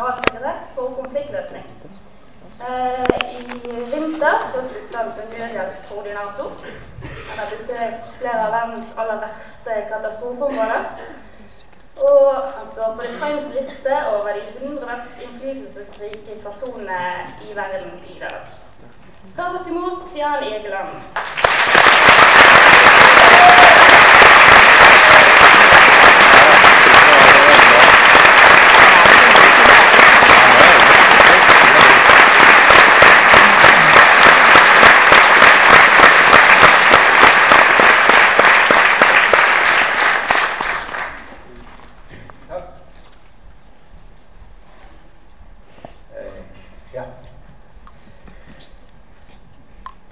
[0.00, 1.64] generalsekretær for konfliktløsning.
[2.68, 3.04] Eh,
[3.36, 3.42] I
[3.92, 6.50] vinter så sluttet han som nødhjelpskoordinator.
[7.28, 10.84] Han har besøkt flere av verdens aller verste katastrofeområder.
[12.10, 17.00] Og han står på The Times liste over de 100 mest innflytelsesrike personene
[17.50, 18.40] i verden i dag.
[19.36, 20.96] Ta godt imot Jan Egeland.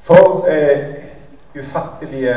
[0.09, 1.05] For eh,
[1.99, 2.35] ufattelige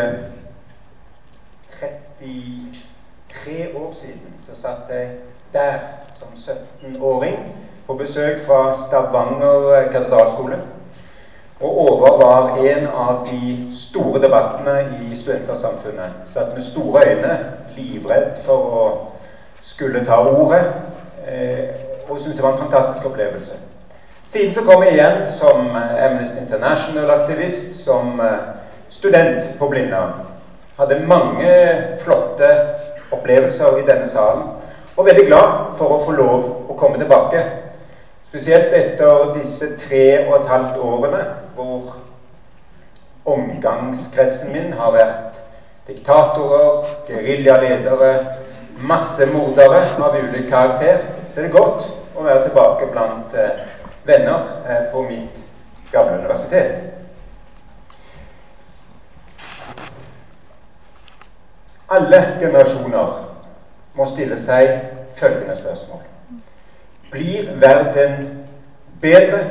[3.44, 5.10] 33 år siden så satt jeg
[5.54, 5.74] der
[6.20, 7.56] som 17-åring
[7.88, 10.60] på besøk fra Stavanger katedralskole.
[11.60, 16.10] Og over var en av de store debattene i studentersamfunnet.
[16.28, 17.40] Satt med store øyne,
[17.78, 19.12] livredd for å
[19.62, 20.64] skulle ta ordet.
[21.28, 21.70] Eh,
[22.10, 23.54] og syntes det var en fantastisk opplevelse.
[24.26, 28.61] Siden så kom jeg igjen som Amnesty International-aktivist, som eh,
[28.92, 30.12] student på Blindern.
[30.78, 31.52] Hadde mange
[32.04, 32.50] flotte
[33.12, 34.44] opplevelser i denne salen.
[34.98, 37.44] Og veldig glad for å få lov å komme tilbake.
[38.28, 41.24] Spesielt etter disse tre og et halvt årene
[41.56, 41.96] hvor
[43.32, 45.42] omgangskretsen min har vært
[45.88, 48.14] diktatorer, geriljaledere,
[48.88, 51.04] massemordere av ulik karakter.
[51.32, 53.68] Så er det godt å være tilbake blant eh,
[54.08, 55.38] venner eh, på mitt
[55.92, 56.91] gamle universitet.
[61.92, 63.12] Alle generasjoner
[63.98, 64.70] må stille seg
[65.20, 66.06] følgende spørsmål.
[67.12, 68.46] Blir verden
[69.02, 69.42] bedre,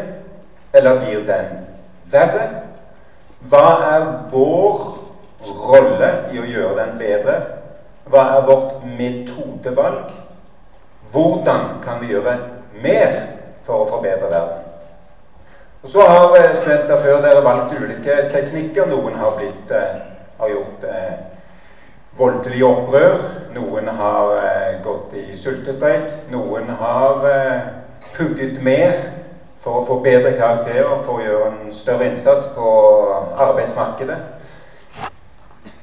[0.72, 1.50] eller blir den
[2.12, 2.46] verre?
[3.50, 4.80] Hva er vår
[5.44, 7.36] rolle i å gjøre den bedre?
[8.10, 10.10] Hva er vårt metodevalg?
[11.12, 12.36] Hvordan kan vi gjøre
[12.82, 13.16] mer
[13.66, 14.66] for å forbedre verden?
[15.82, 18.88] Og Så har eh, studenter før dere valgt ulike teknikker.
[18.90, 20.00] Noen har, blitt, eh,
[20.38, 21.29] har gjort eh,
[22.16, 23.18] voldelig opprør.
[23.54, 26.08] Noen har eh, gått i sultestreik.
[26.30, 27.68] Noen har eh,
[28.16, 28.94] pugget mer
[29.60, 32.68] for å få bedre karakterer, for å gjøre en større innsats på
[33.36, 34.18] arbeidsmarkedet.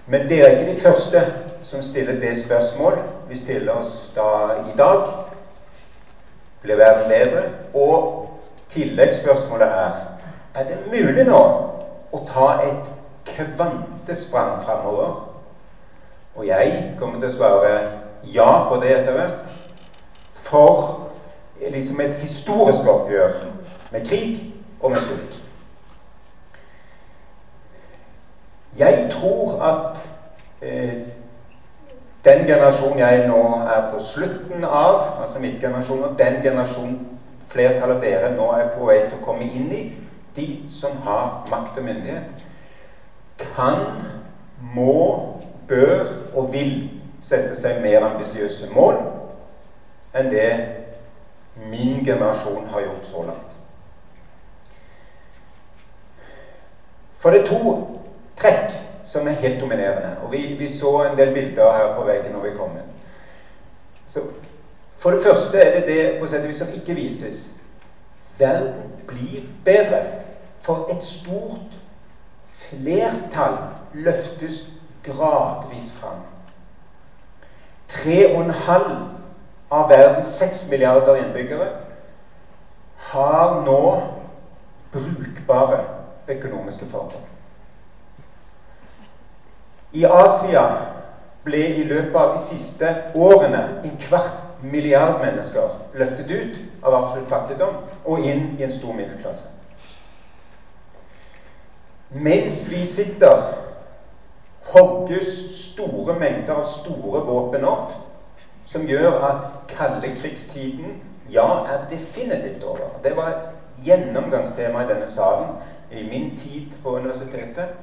[0.08, 1.24] Men dere er ikke de første
[1.68, 2.98] som stiller det spørsmål.
[3.30, 4.30] Vi stiller oss da
[4.64, 5.08] i dag.
[6.64, 7.44] Blir verden bedre?
[7.76, 8.24] Og
[8.74, 9.98] tilleggsspørsmålet er
[10.58, 11.40] er det mulig nå
[12.12, 12.88] å ta et
[13.28, 15.27] kvantesprang framover
[16.38, 17.74] og jeg kommer til å svare
[18.30, 19.50] ja på det etter hvert.
[20.38, 21.08] For
[21.58, 23.40] liksom et historisk oppgjør
[23.92, 24.44] med krig
[24.80, 25.40] og med sult.
[28.78, 30.02] Jeg tror at
[30.62, 30.98] eh,
[32.25, 37.00] den generasjonen jeg nå er på slutten av, altså mitt generasjon, og den generasjonen
[37.50, 39.81] flertallet av dere nå er på vei til å komme inn i,
[40.36, 42.46] de som har makt og myndighet,
[43.56, 43.88] kan,
[44.58, 45.37] må
[45.68, 46.74] bør og vil
[47.22, 49.00] sette seg mer ambisiøse mål
[50.18, 50.50] enn det
[51.58, 53.54] min generasjon har gjort så langt.
[57.18, 57.74] For det er to
[58.38, 58.76] trekk
[59.08, 60.18] som er helt dominerende.
[60.24, 62.92] Og vi, vi så en del bilder her på veggen når vi kom inn.
[64.08, 64.24] Så
[64.98, 67.50] for det første er det det på sett som ikke vises.
[68.38, 70.04] Verden blir bedre.
[70.62, 71.78] For et stort
[72.54, 73.58] flertall
[73.94, 74.77] løftes
[75.07, 76.22] gradvis fram.
[77.88, 78.94] Tre og en halv
[79.72, 81.69] av verdens seks milliarder innbyggere
[83.12, 83.81] har nå
[84.91, 85.79] brukbare
[86.28, 87.23] økonomiske forhold.
[89.91, 90.63] I Asia
[91.47, 97.29] ble i løpet av de siste årene en kvart milliard mennesker løftet ut av absolutt
[97.31, 99.48] fattigdom og inn i en stor middelklasse.
[102.10, 103.67] Mens vi sitter
[104.74, 107.92] hogges store mengder av store våpen opp,
[108.66, 110.98] som gjør at kaldekrigstiden
[111.31, 112.90] ja, er definitivt over.
[113.04, 115.56] Det var et gjennomgangstema i denne salen
[115.92, 117.75] i min tid på universitetet.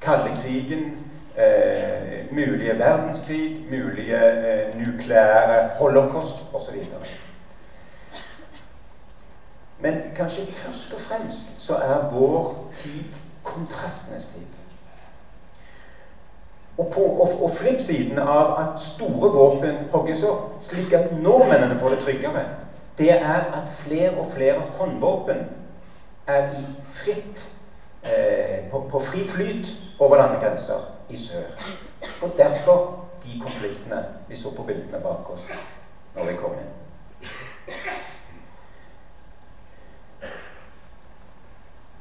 [0.00, 0.98] Kaldekrigen,
[1.36, 6.84] eh, mulige verdenskrig, mulige eh, nukleære holocaust osv.
[9.80, 13.04] Men kanskje først og fremst så er vår tid
[13.42, 14.55] kontrastenes tid.
[16.76, 21.94] Og, på, og, og flippsiden av at store våpen hogges opp, slik at nordmennene får
[21.94, 22.42] det tryggere,
[22.98, 25.40] det er at flere og flere håndvåpen
[26.26, 27.48] er i fritt
[28.02, 31.48] eh, på, på, fri flyt over landegrenser i sør.
[32.22, 32.92] Og derfor
[33.24, 35.48] de konfliktene vi så på bildene bak oss
[36.14, 36.72] når vi kom inn.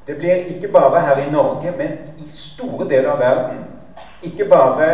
[0.08, 3.64] Det blir ikke bare her i Norge, men i store deler av verden
[4.26, 4.90] ikke bare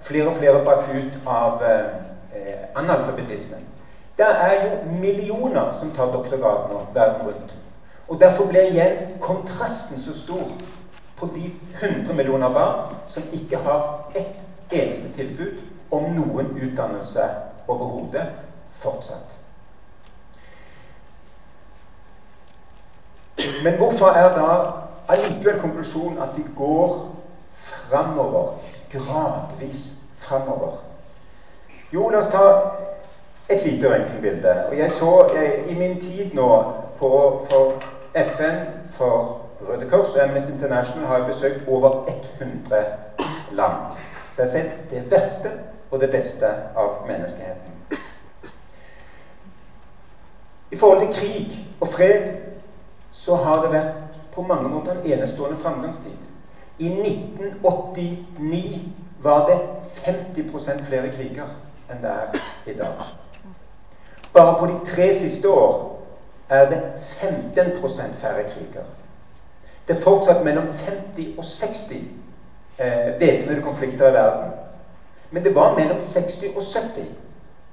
[0.00, 3.66] flere og flere bak ut av eh, analfabetismen.
[4.16, 7.54] Det er jo millioner som tar doktorgrad nå verden rundt.
[8.08, 10.50] Og Derfor blir igjen kontrasten så stor
[11.16, 15.60] på de 100 millioner barn som ikke har ett eneste tilbud
[15.90, 17.28] om noen utdannelse
[17.68, 18.26] overhodet
[18.70, 19.36] fortsatt.
[23.64, 24.50] Men hvorfor er da
[25.08, 27.09] allikevel konklusjonen at de går
[27.60, 28.58] framover,
[28.92, 30.78] gradvis framover?
[31.92, 32.44] Jo, la oss ta
[33.50, 34.66] et lite røntgenbilde.
[34.68, 36.48] Og jeg så jeg, i min tid nå
[36.98, 37.10] på,
[37.50, 37.72] for
[38.14, 38.60] FN,
[38.94, 42.08] for Røde Kors og Amnesty International har jeg besøkt over
[42.40, 42.84] 100
[43.50, 43.74] land.
[44.32, 45.50] Så jeg har sett det verste
[45.90, 46.46] og det beste
[46.76, 47.98] av menneskeheten.
[50.70, 52.28] I forhold til krig og fred
[53.12, 53.96] så har det vært
[54.32, 56.29] på mange måter en enestående framgangstid.
[56.80, 58.80] I 1989
[59.22, 61.50] var det 50% flere kriger
[61.90, 62.38] enn det er
[62.70, 63.02] i dag.
[64.32, 65.74] Bare på de tre siste år
[66.48, 68.88] er det 15% færre kriger.
[69.88, 71.92] Det er fortsatt mellom 50 og 60
[72.78, 74.50] eh, væpnede konflikter i verden.
[75.30, 77.06] Men det var mellom 60 og 70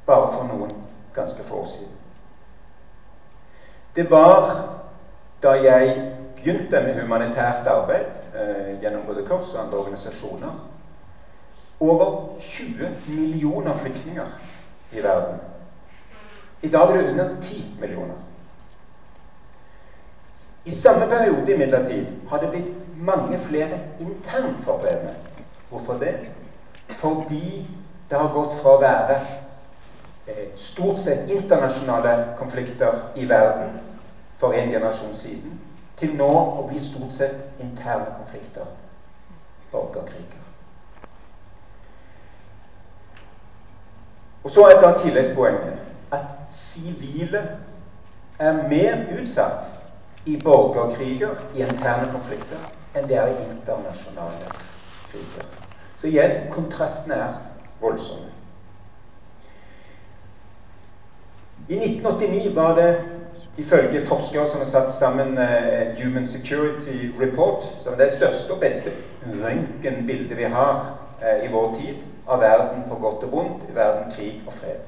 [0.05, 0.71] bare for noen
[1.15, 1.93] ganske få år siden.
[3.95, 4.67] Det var
[5.43, 8.26] da jeg begynte med humanitært arbeid
[8.81, 10.57] gjennom Røde Kors og andre organisasjoner
[11.79, 14.25] over 20 millioner flyktninger
[14.91, 15.39] i verden.
[16.61, 18.15] I dag er det under 10 millioner.
[20.65, 24.65] I samme periode imidlertid har det blitt mange flere internt.
[25.69, 26.15] Hvorfor det?
[26.89, 27.67] Fordi
[28.09, 29.19] det har gått fra å være
[30.27, 33.77] eh, stort sett internasjonale konflikter i verden
[34.37, 35.59] for en generasjon siden,
[35.97, 38.67] til nå å bli stort sett interne konflikter,
[39.71, 40.43] borgerkriger.
[44.43, 45.57] Og så er et annet tilleggspoeng
[46.15, 47.41] at sivile
[48.39, 49.65] er mer utsatt
[50.25, 52.61] i borgerkriger, i interne konflikter,
[52.95, 54.53] enn det er i internasjonale
[55.09, 55.49] kriger.
[55.97, 57.39] Så igjen kontrasten er
[57.81, 58.27] voldsom.
[61.67, 62.91] I 1989 var det
[63.57, 68.59] ifølge forskere som har satt sammen uh, Human Security Report, som er det største og
[68.61, 70.83] beste røntgenbildet vi har
[71.21, 74.85] uh, i vår tid av verden på godt og vondt, verden krig og fred.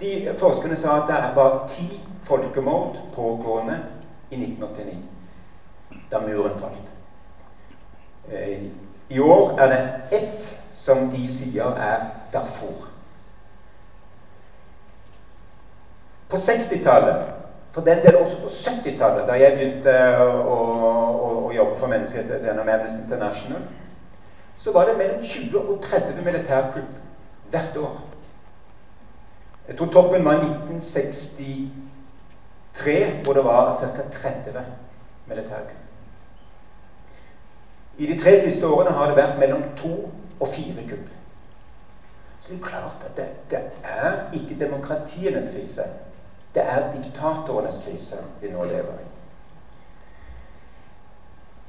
[0.00, 3.80] De Forskerne sa at det var ti folkemord pågående
[4.30, 4.98] i 1989,
[6.12, 6.92] da muren falt.
[8.28, 8.68] Uh,
[9.08, 9.82] I år er det
[10.20, 12.86] ett som de sier er Darfur.
[16.30, 17.39] På 60-tallet
[17.72, 20.56] for den del også på 70-tallet, da jeg begynte å, å,
[21.46, 23.62] å jobbe for menneskerettigheter gjennom Amnesty International,
[24.60, 26.90] så var det mellom 20 og 30 militærkupp
[27.50, 27.96] hvert år.
[29.68, 34.02] Jeg tror toppen var 1963, hvor det var ca.
[34.18, 34.64] 30
[35.30, 35.76] militærkupp.
[37.98, 40.10] I de tre siste årene har det vært mellom to
[40.40, 41.08] og fire kupp.
[42.40, 45.82] Så det er klart at det, det er ikke demokratienes krise.
[46.54, 49.08] Det er diktatorenes krise vi nå lever i.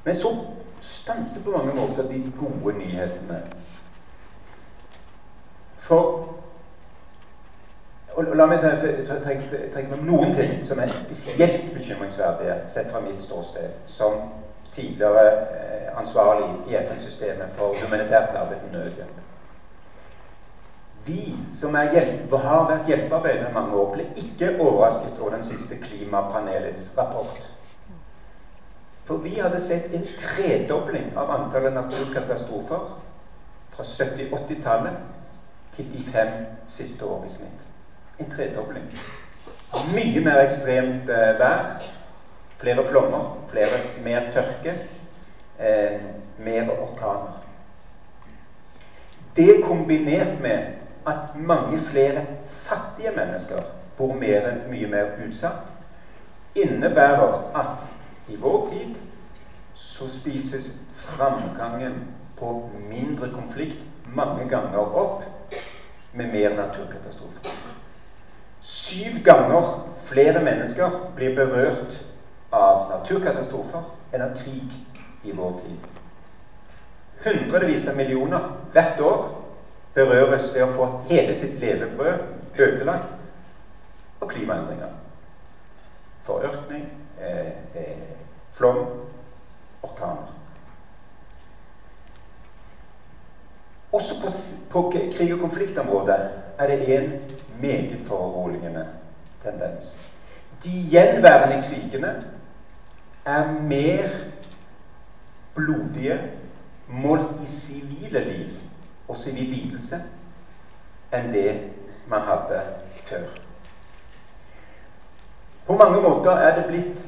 [0.03, 0.35] Men så
[0.81, 3.41] stanser på mange måter de gode nyhetene.
[5.77, 6.31] For
[8.11, 13.85] og La meg trekke med noen ting som er spesielt bekymringsverdige sett fra mitt ståsted
[13.87, 14.17] som
[14.75, 19.30] tidligere eh, ansvarlig i FN-systemet for humanitært arbeid og nødhjelp.
[21.05, 25.79] Vi som hjelp, har vært hjelpearbeidere i mange år, ble ikke overrasket over den siste
[25.81, 27.39] klimapanelets rapport.
[29.07, 32.91] For vi hadde sett en tredobling av antallet naturkatastrofer
[33.71, 34.99] fra 70-80-tallet
[35.75, 36.35] til de fem
[36.69, 37.65] siste år i snitt.
[38.19, 38.85] En tredobling.
[39.95, 41.87] Mye mer ekstremt eh, vær.
[42.61, 44.75] Flere flommer, flere, mer tørke,
[45.57, 45.97] eh,
[46.37, 47.39] mer orkaner.
[49.35, 53.61] Det kombinert med at mange flere fattige mennesker
[53.97, 55.71] bor mer, mye mer utsatt,
[56.55, 57.85] innebærer at
[58.27, 58.95] i vår tid
[59.73, 62.01] så spises framgangen
[62.37, 62.53] på
[62.89, 65.23] mindre konflikt mange ganger opp
[66.11, 67.53] med mer naturkatastrofer.
[68.61, 69.69] Syv ganger
[70.05, 71.97] flere mennesker blir berørt
[72.53, 74.75] av naturkatastrofer enn av krig
[75.23, 75.87] i vår tid.
[77.25, 79.23] Hundrevis av millioner hvert år
[79.93, 83.07] berøres ved å få hele sitt levebrød ødelagt
[84.21, 84.93] og klimaendringer.
[86.23, 86.85] Forørkning,
[87.19, 88.17] eh, eh,
[88.51, 88.85] flom,
[89.83, 90.31] orkaner.
[93.91, 94.29] Også på,
[94.71, 96.19] på krig- og konfliktområdet
[96.57, 97.11] er det en
[97.59, 98.87] meget foruroligende
[99.43, 99.97] tendens.
[100.63, 102.23] De gjenværende krigene
[103.25, 104.09] er mer
[105.55, 106.19] blodige
[106.87, 108.49] målt i sivile liv
[109.11, 109.99] og sivil lidelse
[111.11, 111.49] enn det
[112.09, 112.61] man hadde
[113.03, 113.27] før.
[115.67, 117.03] På mange måter er det blitt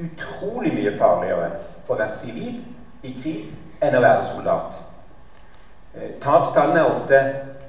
[0.00, 1.50] utrolig mye farligere
[1.86, 2.62] å være sivil
[3.04, 4.80] i krig enn å være soldat.
[5.94, 7.20] Eh, tapstallene er ofte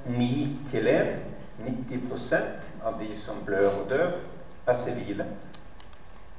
[0.08, 0.30] 9
[0.70, 1.12] til 1.
[1.56, 4.10] 90% av de som blør og dør,
[4.66, 5.24] er sivile.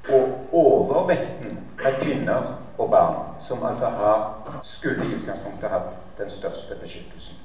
[0.08, 6.78] Og overvekten av kvinner og barn, som altså har, skulle i utgangspunktet hatt den største
[6.80, 7.36] beskyttelsen.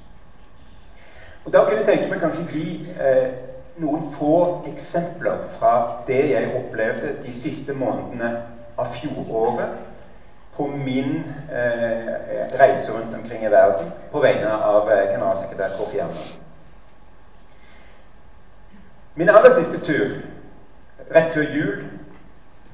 [1.44, 3.32] Og Da kunne jeg tenke meg kanskje gi eh,
[3.76, 4.36] noen få
[4.70, 5.74] eksempler fra
[6.06, 8.30] det jeg opplevde de siste månedene
[8.78, 9.74] av fjoråret
[10.56, 12.08] på min eh,
[12.60, 16.32] reise rundt omkring i verden på vegne av eh, generalsekretær Kofi Annan.
[19.14, 20.16] Min aller siste tur
[21.10, 21.84] rett før jul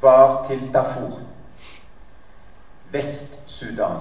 [0.02, 1.18] var til Darfur,
[2.92, 3.96] Vest-Sudan.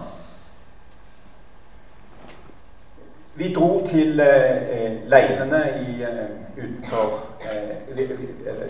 [3.36, 8.04] Vi dro til eh, leirene i, eh, utenfor eh, vi,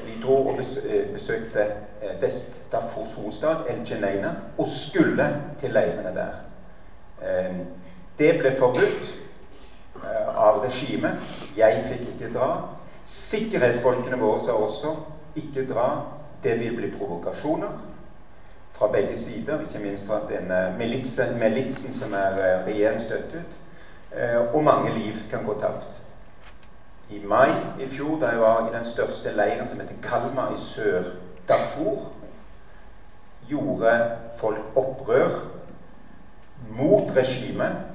[0.05, 1.61] vi, dro og eh, besøkte
[2.01, 6.37] eh, Vest-Darfurs hovedstad, El Geneina, og skulle til leirene der.
[7.21, 7.55] Eh,
[8.19, 9.15] det ble forbudt
[10.35, 11.17] av regimet.
[11.57, 12.51] Jeg fikk ikke dra.
[13.05, 14.93] Sikkerhetsfolkene våre sa også
[15.39, 16.18] ikke dra.
[16.43, 17.79] Det vil bli provokasjoner
[18.79, 23.57] fra begge sider, ikke minst fra denne militsen som er regjeringsstøttet.
[24.11, 25.99] Eh, og mange liv kan gå tapt.
[27.09, 30.57] I mai i fjor, da jeg var i den største leiren som heter Kalma i
[30.57, 32.07] Sør-Darfur,
[33.49, 33.93] gjorde
[34.37, 35.43] folk opprør
[36.69, 37.85] mot regimet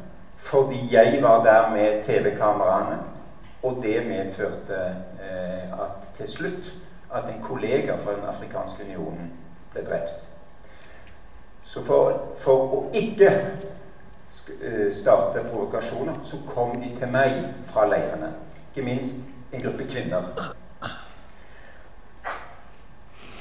[0.45, 2.99] fordi jeg var der med TV-kameraene.
[3.63, 4.81] Og det medførte
[5.17, 6.75] eh, at til slutt
[7.14, 9.33] at en kollega fra Den afrikanske unionen
[9.73, 10.28] ble drept.
[11.62, 13.30] Så for, for å ikke
[14.62, 18.33] Eh, starte provokasjoner, så kom de til meg fra leirene.
[18.73, 19.16] Ikke minst
[19.52, 20.23] en gruppe kvinner.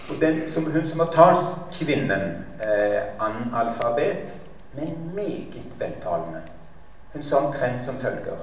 [0.09, 2.21] Og den, som, hun som var talskvinnen,
[2.61, 4.37] eh, analfabet,
[4.73, 6.41] men meget veltalende,
[7.13, 8.37] hun sa omtrent som følger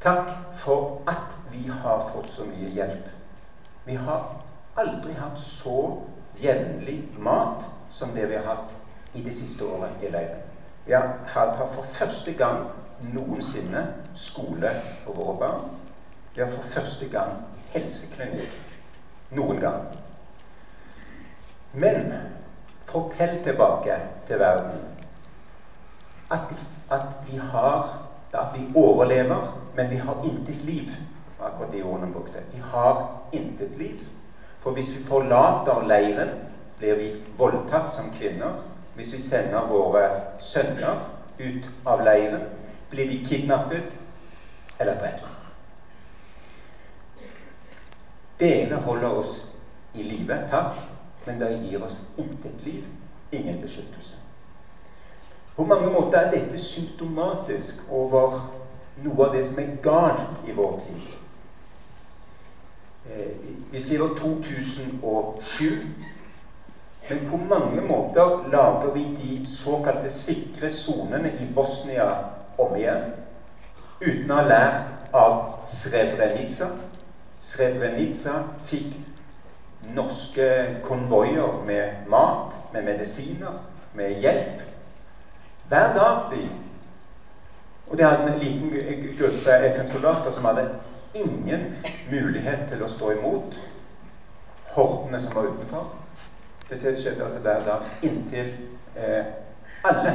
[0.00, 3.08] Takk for at vi har fått så mye hjelp.
[3.84, 4.26] Vi har
[4.78, 6.02] aldri hatt så
[6.40, 8.74] jevnlig mat som det vi har hatt
[9.12, 10.42] i det siste året i leiren.
[10.84, 12.64] Vi har, har for første gang
[13.12, 13.84] noensinne
[14.14, 14.72] skole
[15.04, 15.70] for våre barn.
[16.34, 17.40] Vi har for første gang
[17.74, 18.54] helseklinikk.
[19.30, 19.84] Noen gang.
[21.72, 22.12] Men
[22.90, 24.80] fortell tilbake til verden
[26.30, 26.50] at,
[26.90, 30.90] at, vi har at vi overlever, men vi har intet liv.
[31.40, 32.42] Akkurat de ordene brukte.
[32.50, 34.00] Vi har intet liv.
[34.60, 36.34] For hvis vi forlater leiren,
[36.78, 38.58] blir vi voldtatt som kvinner.
[38.94, 40.04] Hvis vi sender våre
[40.38, 40.98] sønner
[41.38, 42.44] ut av leiren,
[42.90, 43.96] blir de kidnappet
[44.78, 45.24] eller drept.
[48.40, 49.44] Dere holder oss
[49.94, 50.76] i live, takk,
[51.26, 52.86] men dere gir oss intet liv,
[53.32, 54.16] ingen beskyttelse.
[55.56, 58.38] På mange måter er dette symptomatisk over
[58.96, 61.19] noe av det som er galt i vår tid.
[63.10, 63.26] Eh,
[63.70, 65.78] vi skriver 2007.
[67.08, 72.06] Men på mange måter lager vi de såkalte sikre sonene i Bosnia
[72.58, 73.08] om igjen
[74.00, 76.68] uten å ha lært av Srebrenica.
[77.40, 78.94] Srebrenica fikk
[79.96, 80.46] norske
[80.84, 83.58] konvoier med mat, med medisiner,
[83.92, 84.62] med hjelp.
[85.68, 86.44] Hver dag, de.
[87.90, 88.70] Og det hadde en liten
[89.18, 90.68] gruppe FN-soldater som hadde
[91.14, 91.74] ingen
[92.10, 93.56] mulighet til å stå imot
[94.74, 95.88] hordene som var utenfor.
[96.70, 98.52] Det skjedde altså hver dag inntil
[98.94, 99.24] eh,
[99.84, 100.12] alle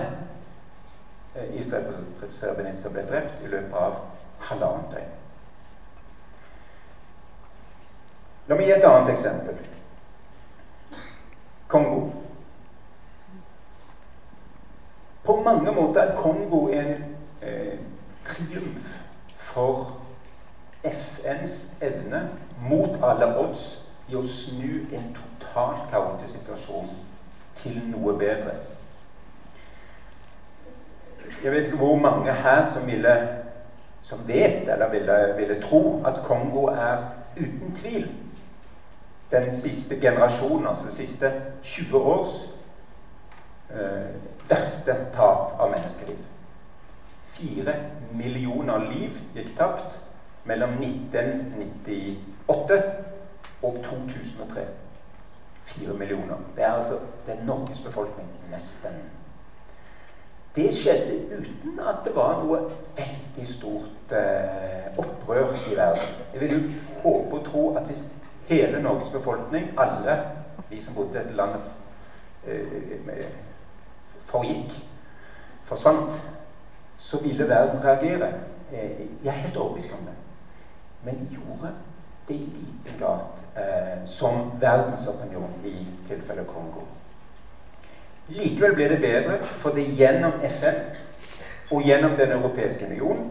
[1.35, 3.97] eh, i Srebrenica ble drept i løpet av
[4.49, 5.11] halvannet døgn.
[8.47, 9.59] La meg gi et annet eksempel.
[11.67, 12.01] Kongo.
[15.25, 16.99] På mange måter er Kongo en
[17.41, 17.79] eh,
[18.23, 18.87] triumf
[19.35, 20.04] for
[20.91, 22.27] FNs evne
[22.57, 23.65] mot alle odds
[24.09, 26.91] i å snu en totalt kaotisk situasjon
[27.57, 28.53] til noe bedre.
[31.43, 33.15] Jeg vet ikke hvor mange her som, ville,
[34.05, 37.01] som vet eller ville, ville tro at Kongo er
[37.35, 38.07] uten tvil
[39.31, 41.31] den siste generasjonen, altså de siste
[41.63, 42.35] 20 års
[43.73, 44.13] eh,
[44.49, 46.19] verste tap av menneskeliv.
[47.35, 47.79] Fire
[48.15, 49.99] millioner liv gikk tapt
[50.45, 52.83] mellom 1998
[53.63, 54.61] og 2003.
[55.63, 56.35] Fire millioner.
[56.55, 56.93] Det er altså
[57.25, 58.27] det er Norges befolkning.
[58.51, 58.91] Nesten.
[60.55, 62.59] Det skjedde uten at det var noe
[62.97, 66.03] veldig stort eh, opprør i verden.
[66.33, 66.59] Jeg vil jo
[67.03, 68.03] håpe og tro at hvis
[68.47, 70.21] hele Norges befolkning, alle
[70.69, 71.61] vi som bodde i dette landet,
[72.47, 73.25] eh,
[74.25, 74.71] forgikk,
[75.63, 76.11] forsvant,
[76.97, 78.33] så ville verden reagere.
[78.71, 80.15] Eh, jeg er helt overbevist om det.
[81.05, 81.71] Men gjorde
[82.27, 83.19] det i liten grad
[83.55, 86.85] eh, som verdensopinion i tilfellet Kongo.
[88.27, 90.79] Likevel ble det bedre, for det gjennom FN
[91.71, 93.21] og gjennom Den europeiske union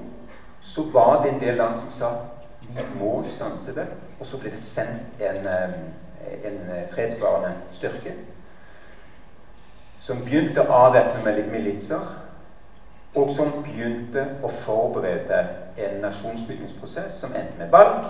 [0.61, 2.13] så var det en del land som sa
[2.65, 3.89] vi må stanse det.
[4.19, 5.75] Og så ble det sendt en, eh,
[6.47, 6.63] en
[6.95, 8.15] fredsbevarende styrke
[10.05, 12.03] som begynte å avvæpne militser,
[13.15, 15.39] og som begynte å forberede
[15.79, 18.07] en nasjonsbyggingsprosess som endte med valg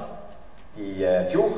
[0.77, 1.53] i uh, fjor.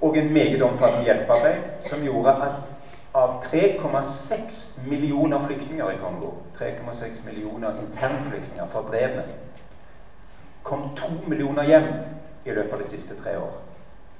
[0.00, 2.74] Og en meget omfattende hjelpearbeid som gjorde at
[3.14, 9.24] av 3,6 millioner flyktninger i Kongo, 3,6 millioner internflyktninger fordrevne,
[10.62, 11.90] kom to millioner hjem
[12.44, 13.52] i løpet av de siste tre år.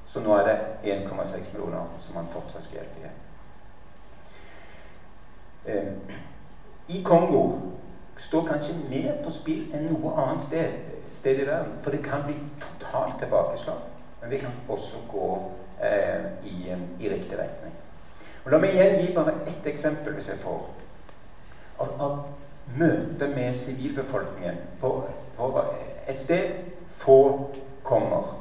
[0.06, 0.56] Så nå er det
[0.96, 3.18] 1,6 millioner som man fortsatt skal hjelpe igjen.
[5.64, 6.16] Eh,
[6.88, 7.44] I Kongo
[8.20, 10.74] står kanskje mer på spill enn noe annet sted,
[11.12, 11.78] sted, i verden.
[11.80, 13.80] For det kan bli totalt tilbakeslag.
[14.20, 15.28] Men vi kan også gå
[15.82, 16.56] eh, i,
[17.00, 17.72] i, riktig retning.
[18.44, 20.66] Og La meg igjen gi bare ett eksempel, hvis jeg får,
[21.80, 24.92] av, av møte med sivilbefolkningen på,
[25.36, 25.48] på,
[26.08, 26.52] et sted
[27.00, 27.16] få
[27.82, 28.36] kommer.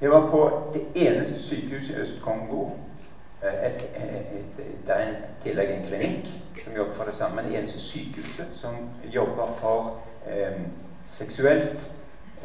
[0.00, 0.42] Jeg var på
[0.76, 2.68] det eneste sykehuset i Øst-Kongo.
[3.42, 3.72] Eh,
[4.86, 6.30] det er en tillegg en klinikk
[6.64, 7.42] som jobber for det samme.
[7.42, 8.74] Det eneste sykehuset som
[9.04, 10.60] jobber for eh,
[11.06, 11.90] seksuelt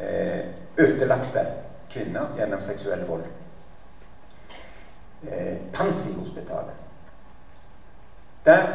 [0.00, 0.44] eh,
[0.78, 1.46] ødelagte
[1.90, 3.24] kvinner gjennom seksuell vold.
[5.26, 6.74] Eh, Pansi-hospitalet.
[8.44, 8.66] Der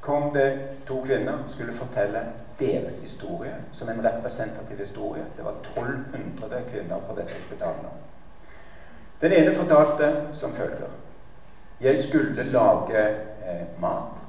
[0.00, 2.24] kom det to kvinner som skulle fortelle
[2.60, 5.24] deres historie som en representativ historie.
[5.36, 7.90] Det var 1200 kvinner på dette hospitalet.
[9.20, 10.88] Den ene fortalte som følger.
[11.80, 14.20] Jeg skulle lage eh, mat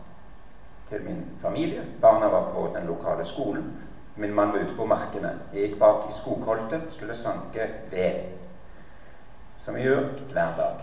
[0.89, 1.81] til min familie.
[2.01, 3.73] Barna var på den lokale skolen.
[4.15, 5.33] Min mann var ute på markene.
[5.53, 8.21] Jeg gikk bak i skogholtet skulle sanke ved.
[9.57, 10.79] Som vi gjør hver dag.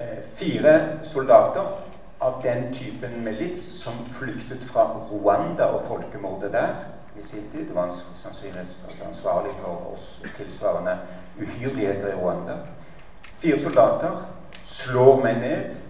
[0.00, 1.66] Eh, fire soldater
[2.20, 6.74] av den typen milits som flyktet fra Rwanda og folkemordet der
[7.18, 7.68] i sin tid.
[7.68, 10.98] Det var sannsynligvis altså ansvarlig for oss tilsvarende
[11.40, 12.58] uhyrligheter i Rwanda.
[13.38, 14.22] Fire soldater
[14.62, 15.81] slår meg ned,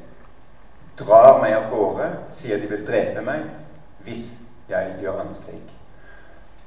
[0.98, 3.48] drar meg av gårde, sier de vil drepe meg
[4.06, 4.26] hvis
[4.68, 5.60] jeg gjør anskrig.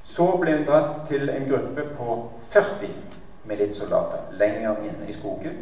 [0.06, 2.18] Så ble hun dratt til en gruppe på
[2.54, 2.92] 40
[3.50, 5.58] militssoldater lenger inne i skogen.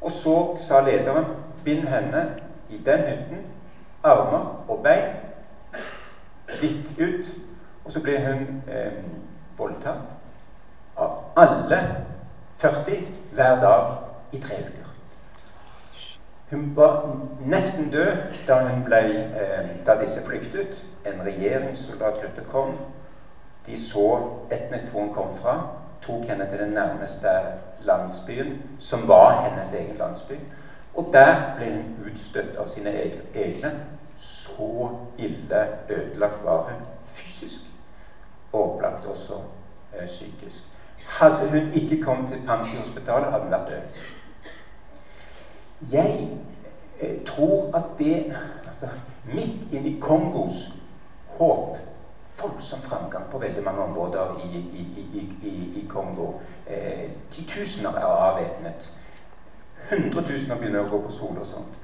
[0.00, 1.28] Og så sa lederen
[1.64, 2.22] bind henne
[2.70, 3.44] i den hytten,
[4.04, 5.16] armer og bein,
[6.58, 7.32] hvitt ut.
[7.84, 8.98] Og så ble hun eh,
[9.58, 10.16] voldtatt
[10.96, 11.80] av alle
[12.58, 13.06] 40
[13.36, 13.96] hver dag
[14.32, 14.85] i tre uker.
[16.50, 20.84] Hun var nesten død da, ble, eh, da disse flyktet.
[21.06, 22.78] En regjeringssoldatgruppe kom.
[23.66, 25.56] De så etnisk hvor hun kom fra,
[26.02, 27.28] tok henne til den nærmeste
[27.78, 30.38] landsbyen, som var hennes egen landsby.
[30.94, 32.94] Og der ble hun utstøtt av sine
[33.34, 33.72] egne.
[34.16, 37.60] Så ille ødelagt var hun fysisk,
[38.52, 39.40] og opplagt også
[39.94, 40.64] eh, psykisk.
[41.06, 44.06] Hadde hun ikke kommet til Pansi-hospitalet, hadde hun vært død.
[45.92, 46.30] Jeg
[47.00, 48.36] eh, tror at det
[48.66, 48.88] altså,
[49.34, 50.72] Midt inni Kongos
[51.38, 51.76] håp
[52.40, 56.40] voldsom framgang på veldig mange områder i, i, i, i Kongo.
[56.66, 58.92] Eh, titusener er avvæpnet
[59.90, 61.74] hundretusener begynner å gå på skole og sånt,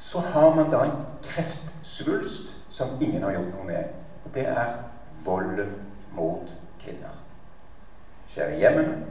[0.00, 3.98] så har man da en kreftsvulst som ingen har gjort noe med.
[4.24, 4.78] Og det er
[5.24, 5.74] volden
[6.16, 6.48] mot
[6.82, 7.18] kvinner.
[8.32, 9.02] Skjer i hjemmene,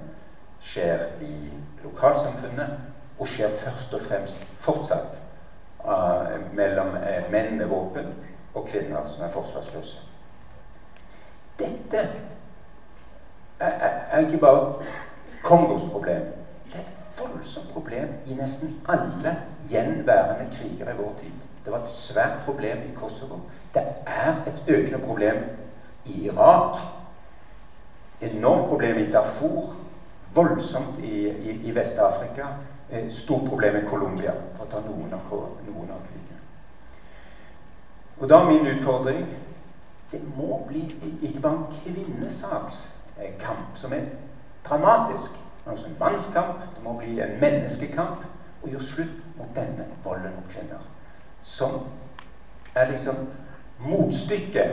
[0.61, 1.35] skjer i
[1.83, 2.79] lokalsamfunnet,
[3.21, 5.19] og skjer først og fremst fortsatt
[5.85, 8.09] uh, mellom uh, menn med våpen
[8.57, 10.01] og kvinner som er forsvarsløse.
[11.59, 12.01] Dette
[13.59, 14.89] er, er, er ikke bare
[15.43, 16.25] Kongos problem.
[16.65, 19.35] Det er et voldsomt problem i nesten alle
[19.69, 21.37] gjenværende kriger i vår tid.
[21.65, 23.39] Det var et svært problem i Kosovo.
[23.73, 25.43] Det er et økende problem
[26.05, 26.77] i Irak.
[28.21, 29.73] Enormt problem i Darfur.
[30.33, 32.45] Voldsomt i, i, i Vest-Afrika.
[32.91, 35.21] Eh, stort problem i Colombia, for å ta noen av,
[35.63, 36.01] noen av.
[38.21, 39.23] Og da er min utfordring
[40.11, 40.81] det må bli
[41.23, 44.03] ikke bare en kvinnesakskamp som er
[44.67, 46.59] dramatisk, men også en mannskamp.
[46.75, 48.25] Det må bli en menneskekamp.
[48.61, 50.83] Og gjøre slutt mot denne volden mot kvinner.
[51.41, 51.79] Som
[52.75, 53.15] er liksom
[53.79, 54.71] motstykket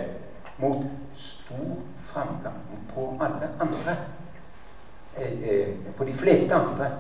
[0.58, 0.82] mot
[1.14, 1.78] stor
[2.10, 2.58] framgang
[2.90, 3.96] på alle andre
[5.16, 6.90] eh, eh, På de fleste andre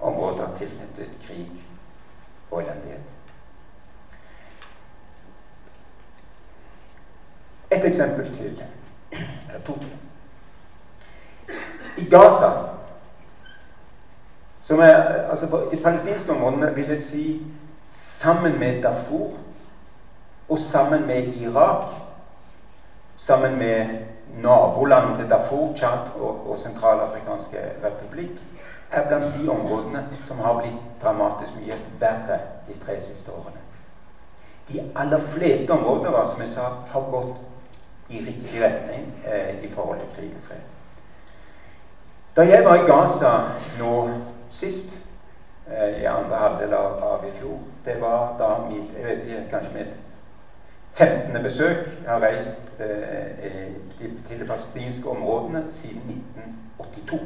[0.00, 1.50] områder tilknyttet krig
[2.50, 3.00] og elendighet.
[7.70, 8.62] Et eksempel til.
[9.48, 9.74] Eller to.
[11.96, 12.50] I Gaza,
[14.60, 14.94] som er
[15.30, 17.46] altså på de palestinske områdene, vil jeg si
[17.88, 19.32] sammen med Darfur
[20.48, 21.90] og sammen med Irak,
[23.16, 23.86] sammen med
[24.40, 28.40] nabolandet til Darfur, Tsjad og, og Sentralafrikanske republikk,
[28.90, 33.64] er blant de områdene som har blitt dramatisk mye verre de tre siste årene.
[34.68, 37.36] De aller fleste områder som jeg sa, har gått
[38.08, 40.64] i riktig retning eh, i forhold til krig og fred.
[42.36, 43.32] Da jeg var i Gaza
[43.78, 43.94] nå
[44.50, 44.98] sist,
[45.66, 49.72] eh, i andre halvdel av, av, i fjor Det var da mitt, jeg vet kanskje
[49.72, 49.96] mitt
[50.92, 51.42] 15.
[51.42, 51.84] besøk.
[52.04, 56.10] Jeg har reist eh, til de palestinske områdene siden
[56.76, 57.20] 1982.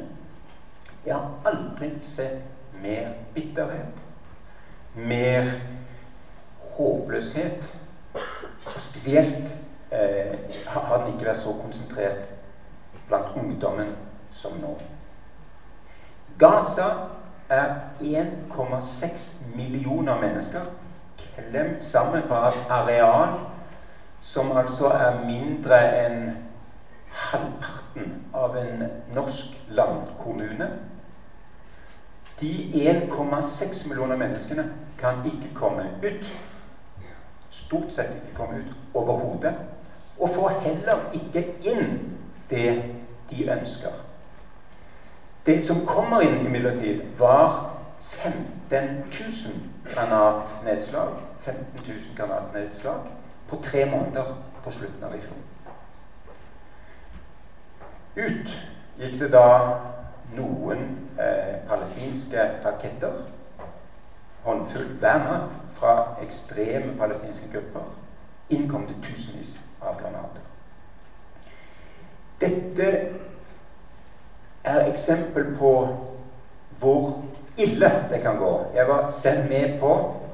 [1.05, 4.03] Jeg har aldri sett mer bitterhet,
[4.95, 5.49] mer
[6.77, 7.73] håpløshet,
[8.15, 9.51] og spesielt
[9.91, 10.37] eh,
[10.69, 12.29] har den ikke vært så konsentrert
[13.09, 13.91] blant ungdommen
[14.31, 14.77] som nå.
[16.39, 16.87] Gaza
[17.51, 20.71] er 1,6 millioner mennesker
[21.23, 23.35] klemt sammen på et areal
[24.23, 26.23] som altså er mindre enn
[27.29, 30.71] halvparten av en norsk landkommune.
[32.41, 34.65] De 1,6 millioner menneskene
[34.99, 36.31] kan ikke komme ut.
[37.51, 39.55] Stort sett ikke komme ut overhodet.
[40.19, 42.17] Og får heller ikke inn
[42.51, 42.71] det
[43.31, 43.93] de ønsker.
[45.47, 51.17] Det som kommer inn imidlertid, var 15 000 granatnedslag.
[51.41, 53.09] 15 000 granatnedslag
[53.49, 54.29] på tre måneder
[54.63, 55.41] på slutten av i fjor.
[58.17, 58.55] Ut
[59.01, 59.47] gikk det da
[60.37, 60.85] noen
[61.21, 63.19] eh, palestinske raketter,
[64.45, 67.91] håndfull hver natt, fra ekstreme palestinske grupper.
[68.51, 70.43] Innkom det tusenvis av granater.
[72.43, 72.89] Dette
[74.65, 75.73] er eksempel på
[76.81, 77.13] hvor
[77.57, 78.53] ille det kan gå.
[78.75, 79.93] Jeg var selv med på,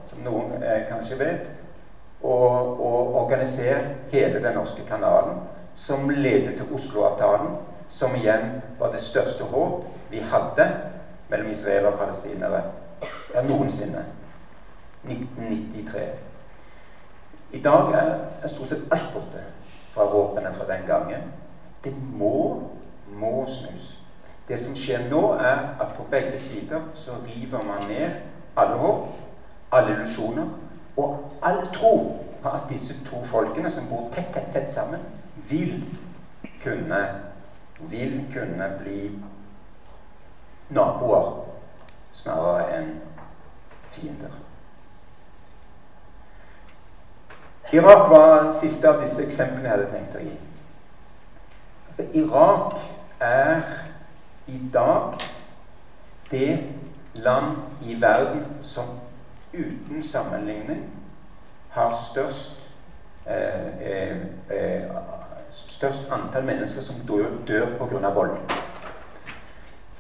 [0.09, 1.51] som noen eh, kanskje vet,
[2.23, 5.39] å, å organisere hele den norske kanalen,
[5.79, 7.53] som ledet til Oslo-avtalen,
[7.89, 10.69] som igjen var det største håp vi hadde
[11.29, 12.63] mellom israelere og palestinere
[13.35, 14.05] ja, noensinne.
[15.05, 16.07] 1993.
[17.53, 19.45] I dag er, stort sett alt borte
[19.95, 21.29] fra håpene fra den gangen.
[21.85, 22.61] Det må,
[23.07, 23.95] må snus.
[24.49, 28.11] Det som skjer nå, er at på begge sider så river man ned
[28.59, 29.07] alle håp,
[29.73, 30.49] alle illusjoner
[30.99, 31.95] og all tro
[32.43, 35.05] på at disse to folkene som bor tett, tett, tett sammen,
[35.49, 35.79] vil
[36.63, 37.01] kunne
[37.81, 39.11] vil kunne bli
[40.69, 41.45] naboer
[42.13, 42.93] snarere enn
[43.89, 44.35] fiender.
[47.73, 50.37] Irak var siste av disse eksemplene jeg hadde tenkt å gi.
[51.89, 52.79] Altså, Irak
[53.21, 53.65] er
[54.49, 55.19] i dag
[56.31, 56.59] det
[57.15, 58.97] land i verden som
[59.53, 60.87] uten sammenligning
[61.77, 62.57] har størst
[63.27, 64.17] eh, eh,
[64.51, 65.18] eh,
[65.51, 68.09] størst antall mennesker som dør, dør pga.
[68.09, 68.37] vold.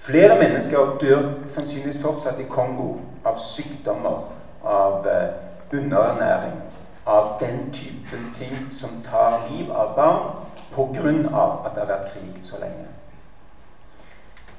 [0.08, 4.20] Flere mennesker dør sannsynligvis fortsatt i Kongo av sykdommer,
[4.64, 6.62] av uh, underernæring,
[7.06, 10.30] av den typen ting som tar liv av barn
[10.72, 11.44] pga.
[11.66, 12.88] at det har vært krig så lenge.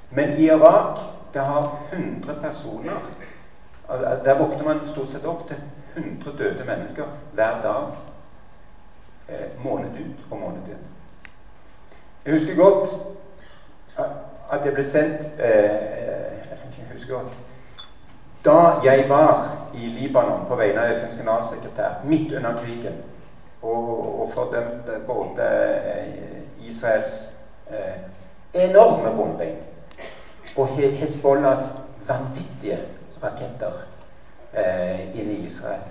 [0.10, 0.99] Men i Irak
[1.34, 3.02] det har 100 personer
[4.25, 5.58] Der våkner man stort sett opp til
[5.95, 8.09] 100 døde mennesker hver dag eh,
[9.63, 10.86] måned ut og måned inn.
[12.26, 12.89] Jeg husker godt
[14.50, 15.70] at jeg ble sendt eh,
[16.80, 17.34] Jeg husker godt
[18.46, 23.02] Da jeg var i Libanon på vegne av FNs generalsekretær midt under krigen
[23.62, 25.48] og, og fordømte både
[25.96, 28.00] eh, Israels eh,
[28.54, 29.58] enorme bombing
[30.58, 32.80] og Hezbollahs vanvittige
[33.24, 33.82] raketter
[34.54, 35.84] eh, inne i Israel.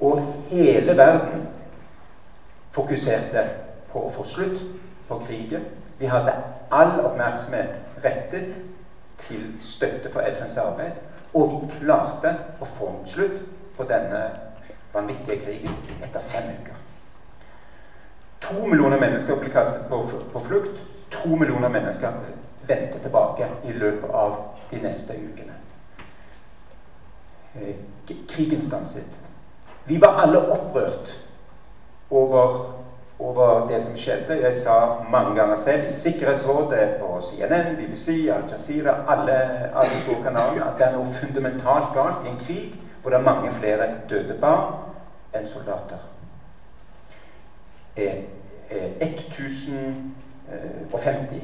[0.00, 1.48] Og hele verden
[2.74, 3.48] fokuserte
[3.92, 4.62] på å få slutt
[5.08, 5.66] på krigen.
[5.98, 6.34] Vi hadde
[6.74, 8.56] all oppmerksomhet rettet
[9.22, 10.98] til støtte for FNs arbeid.
[11.34, 13.40] Og vi klarte å få en slutt
[13.76, 14.24] på denne
[14.94, 16.80] vanvittige krigen etter fem uker.
[18.44, 20.82] To millioner mennesker ble kastet på, flukt.
[21.14, 22.18] To millioner mennesker
[22.68, 24.36] vendte tilbake i løpet av
[24.70, 25.56] de neste ukene.
[27.54, 27.76] Eh,
[28.28, 29.20] krigen stanset.
[29.84, 31.12] Vi var alle opprørt
[32.10, 32.74] over,
[33.18, 34.42] over, det som skjedde.
[34.42, 39.32] Jeg sa mange ganger selv i Sikkerhetsrådet, på CNN, BBC, Al Jazeera, alle,
[39.74, 43.24] alle store kanaler, at det er noe fundamentalt galt i en krig hvor det er
[43.24, 44.72] mange flere døde barn
[45.36, 45.98] enn soldater.
[47.96, 48.16] Eh,
[48.70, 51.42] eh, 1050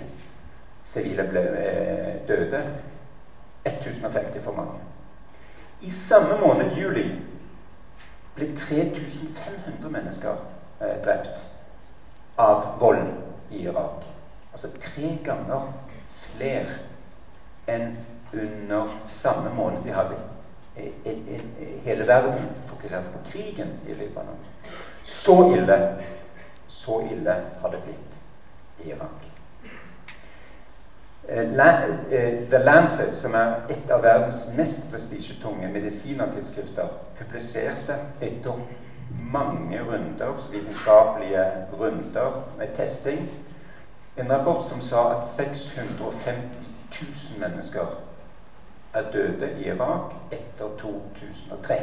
[0.82, 2.62] sivile ble eh, døde.
[3.64, 4.80] 1050 for mange.
[5.80, 7.20] I samme måned, juli,
[8.40, 10.40] ble 3500 mennesker
[10.80, 11.44] eh, drept
[12.40, 13.10] av vold
[13.50, 14.06] i Irak.
[14.52, 15.68] Altså tre ganger
[16.24, 16.80] flere
[17.70, 17.92] enn
[18.32, 20.18] under samme måned vi hadde
[21.84, 24.38] hele verden fokuserte på krigen i Libanon.
[25.02, 25.96] Så ille,
[26.68, 28.16] så ille har det blitt
[28.78, 29.26] i Irak.
[31.28, 31.42] Eh,
[32.10, 36.88] eh, The Lancet, som er et av verdens mest prestisjetunge medisinertidsskrifter,
[37.20, 38.58] publiserte etter
[39.32, 43.30] mange runder, vitenskapelige runder med testing,
[44.16, 46.36] en rapport som sa at 650
[47.30, 47.86] 000 mennesker
[48.94, 51.80] er døde i Irak etter 2003.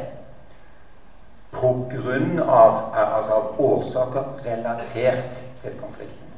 [1.52, 6.28] På grunn av, altså av årsaker relatert til konflikten.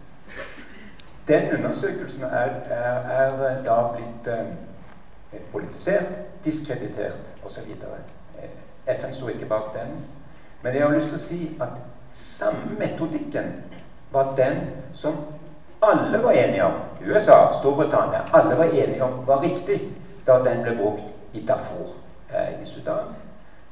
[1.28, 7.74] Den undersøkelsen er, er, er da blitt eh, politisert, diskreditert osv.
[8.86, 9.98] FN sto ikke bak den.
[10.62, 11.80] Men jeg har lyst til å si at
[12.12, 13.52] samme metodikken
[14.12, 15.18] var den som
[15.80, 19.80] alle var enige om USA, Storbritannia, alle var enige om var riktig
[20.26, 21.94] da den ble brukt i Darfur
[22.28, 23.08] eh, i Sudan.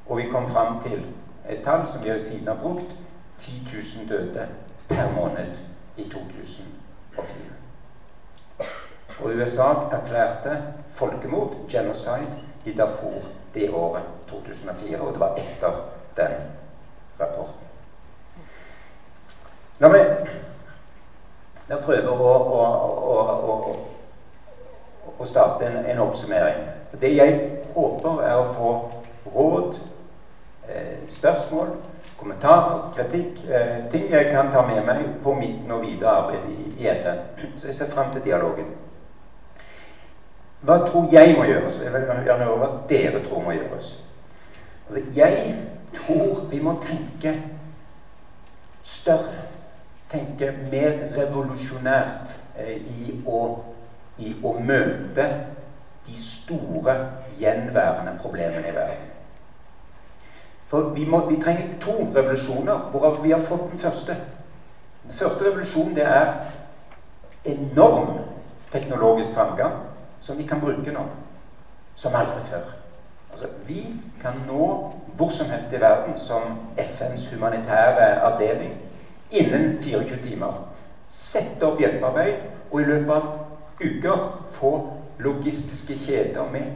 [0.07, 1.05] Og vi kom fram til
[1.49, 2.97] et tall som vi siden har brukt
[3.39, 3.61] 10
[3.97, 4.47] 000 døde
[4.89, 5.61] per måned
[5.97, 7.41] i 2004.
[9.19, 12.31] Og USA erklærte folkemord, genocide,
[12.65, 13.23] i Darfur
[13.55, 15.01] det året 2004.
[15.01, 15.81] Og det var etter
[16.17, 16.33] den
[17.21, 17.65] rapporten.
[19.79, 20.31] La meg,
[21.71, 23.19] la prøve å, å,
[23.53, 23.75] å,
[25.15, 26.65] å starte en, en, oppsummering.
[26.99, 27.37] Det jeg
[27.77, 28.73] håper, er å få
[29.37, 29.79] råd,
[30.67, 31.71] eh, spørsmål,
[32.19, 36.59] kommentarer, kritikk, eh, ting jeg kan ta med meg på mitt nå videre arbeid i,
[36.83, 37.23] i FN.
[37.55, 38.75] Så jeg ser frem til dialogen.
[40.61, 41.79] Hva tror jeg må gjøres?
[41.85, 43.93] Jeg vil gjerne høre hva dere tror må gjøres.
[44.89, 45.55] Altså, jeg
[45.95, 47.35] tror vi må tenke
[48.83, 49.45] større.
[50.09, 53.43] Tenke mer revolusjonært eh, i, å,
[54.19, 55.27] i å møte
[56.09, 56.97] de store,
[57.39, 59.11] gjenværende problemene i verden.
[60.69, 64.17] For vi, må, vi, trenger to revolusjoner, hvorav vi har fått den første.
[65.05, 66.33] Den første revolusjonen det er
[67.53, 68.17] enorm
[68.73, 69.77] teknologisk framgang
[70.21, 71.05] som vi kan bruke nå.
[71.99, 72.69] Som aldri før.
[73.33, 74.65] Altså, vi kan nå
[75.19, 78.75] hvor som helst i verden som FNs humanitære avdeling
[79.31, 80.59] innen 24 timer.
[81.09, 83.29] Sette opp hjelpearbeid, og i løpet av
[83.81, 84.73] uker få
[85.25, 86.75] logistiske kjeder med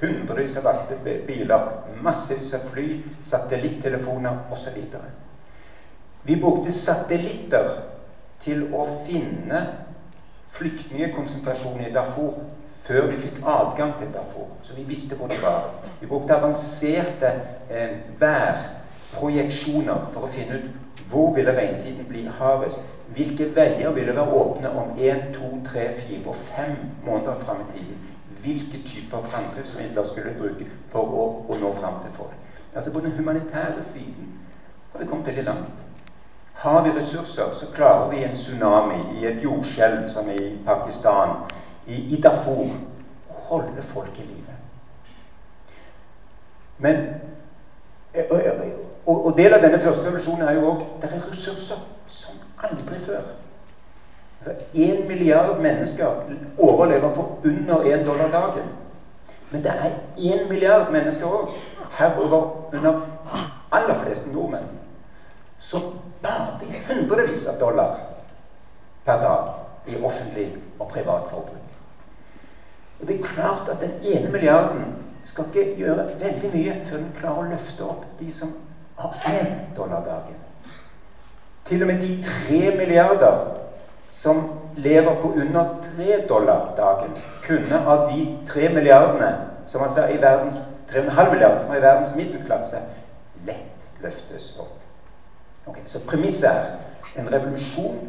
[0.00, 2.86] hundrevis av lastebiler, massevis av fly,
[3.20, 4.78] satellittelefoner osv.
[6.24, 7.68] Vi brukte satellitter
[8.40, 9.60] til å finne
[10.54, 12.40] flyktningekonsentrasjonen i Darfur
[12.84, 14.48] før vi fikk adgang til Darfur.
[14.62, 15.70] Så vi visste hvor det var.
[16.00, 17.30] Vi brukte avanserte
[17.70, 22.84] eh, værprojeksjoner for å finne ut hvor ville regntiden bli hardest.
[23.14, 27.72] Hvilke veier ville være åpne om 1, 2, 3, 4 og 5 måneder fram i
[27.72, 27.98] tiden?
[28.44, 32.36] Hvilke typer framdriftsmidler skulle bruke for å, å nå fram til folk?
[32.74, 34.32] Altså På den humanitære siden
[34.92, 35.84] har vi kommet veldig langt.
[36.54, 41.44] Har vi ressurser, så klarer vi en tsunami i et jordskjelv som i Pakistan
[41.86, 42.66] i, i Darfur
[43.48, 44.56] holde folk i live.
[46.78, 47.06] Men
[48.30, 48.42] og,
[49.06, 52.98] og, og, del av denne første revolusjonen er jo òg det er ressurser som aldri
[53.02, 53.24] før.
[54.38, 56.06] Altså, Én milliard mennesker
[56.58, 58.70] overlever for under én dollar dagen.
[59.50, 61.52] Men det er én milliard mennesker òg,
[61.98, 63.00] herover under
[63.72, 64.68] aller fleste nordmenn,
[65.58, 65.92] som
[66.22, 67.98] bader hundrevis av dollar
[69.04, 69.52] per dag
[69.86, 71.63] i offentlig og privat forbruk.
[73.04, 74.84] Og det er klart at den ene milliarden
[75.28, 78.54] skal ikke gjøre veldig mye før den klarer å løfte opp de som
[78.96, 80.38] har én dollar dagen.
[81.68, 83.42] Til og med de tre milliarder
[84.08, 84.40] som
[84.80, 87.12] lever på under tre dollar dagen,
[87.44, 89.30] kunne av de tre milliardene
[89.68, 92.80] som altså er i verdens 3,5 milliarder som er i verdens middelklasse,
[93.44, 94.80] lett løftes opp.
[95.66, 98.00] Okay, så premisset er en revolusjon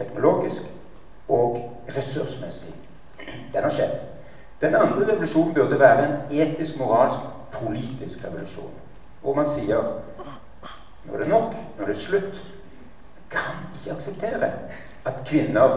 [0.00, 0.64] teknologisk
[1.28, 1.60] og
[1.92, 2.77] ressursmessig.
[3.52, 4.04] Den har skjedd.
[4.60, 7.20] Den andre revolusjonen burde være en etisk, moralsk,
[7.52, 8.74] politisk revolusjon.
[9.22, 9.84] Hvor man sier
[11.04, 12.40] nå er det nok, nå er det slutt.
[13.30, 14.50] Kan ikke akseptere
[15.06, 15.76] at kvinner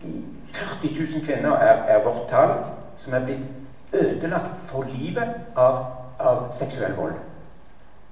[0.00, 2.54] 40 000 kvinner er, er vårt tall,
[2.96, 3.46] som er blitt
[3.92, 5.82] ødelagt for livet av,
[6.20, 7.18] av seksuell vold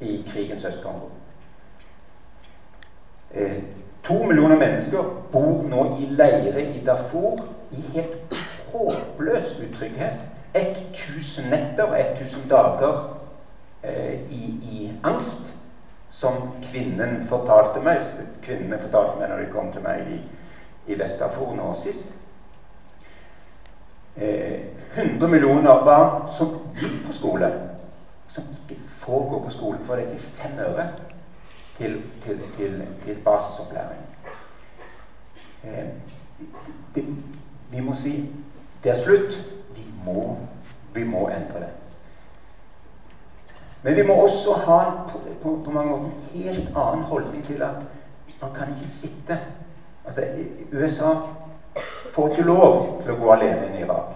[0.00, 1.08] i krigens Øst-Kongo.
[3.30, 3.58] Eh,
[4.08, 8.36] to millioner mennesker bor nå i leire i Darfur i helt
[8.72, 10.24] håpløs utrygghet.
[10.54, 13.02] 1000 netter, 1000 dager
[13.82, 15.52] eh, i, i, angst,
[16.10, 18.00] som kvinnen fortalte meg
[18.42, 20.16] kvinnene fortalte meg når de kom til meg i,
[20.88, 22.14] i Vest-Darfur nå sist.
[24.16, 27.52] Eh, 100 millioner barn som vil på skole,
[28.26, 30.88] som ikke får gå på skole, for det til fem øre
[31.78, 34.02] til, til, til, til basisopplæring.
[35.64, 37.04] Eh,
[37.70, 38.28] vi må si
[38.84, 39.38] det er slutt.
[39.76, 40.36] Vi må,
[40.94, 41.70] vi må endre det.
[43.82, 47.62] Men vi må også ha på, på, på mange måter en helt annen holdning til
[47.62, 47.86] at
[48.40, 49.38] man kan ikke sitte
[50.08, 50.22] Altså,
[50.72, 51.14] USA
[52.10, 54.14] får ikke lov til å gå alene inn i Irak.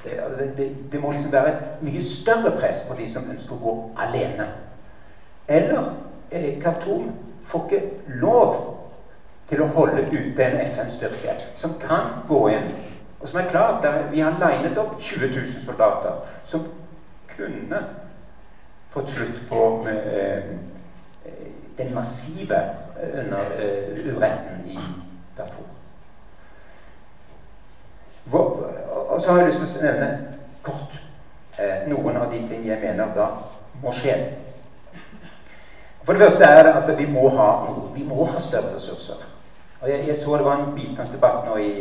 [0.00, 3.58] Det, det, det, det, må liksom være et mye større press på de som ønsker
[3.58, 3.74] å gå
[4.06, 4.46] alene.
[5.52, 5.90] Eller
[6.62, 7.10] Khartoum
[7.44, 8.56] får ikke lov
[9.46, 12.72] til å holde ute en FN-styrke som kan gå inn,
[13.20, 16.66] og som er klart Vi har linet opp 20 000 soldater som
[17.36, 17.84] kunne
[18.90, 20.42] fått slutt på med, eh,
[21.78, 22.56] den massive
[22.96, 24.78] eh, under, uh, uretten i
[25.36, 25.66] Darfur.
[28.24, 28.56] Hvor,
[29.08, 30.08] og så har jeg lyst til å nevne
[30.64, 30.96] kort
[31.60, 33.28] eh, noen av de ting jeg mener da
[33.82, 34.16] må skje.
[36.06, 37.48] For det første er altså vi må ha,
[37.94, 39.24] vi må ha større ressurser.
[39.80, 41.72] Og jeg, jeg, så det var en bistandsdebatt nå i,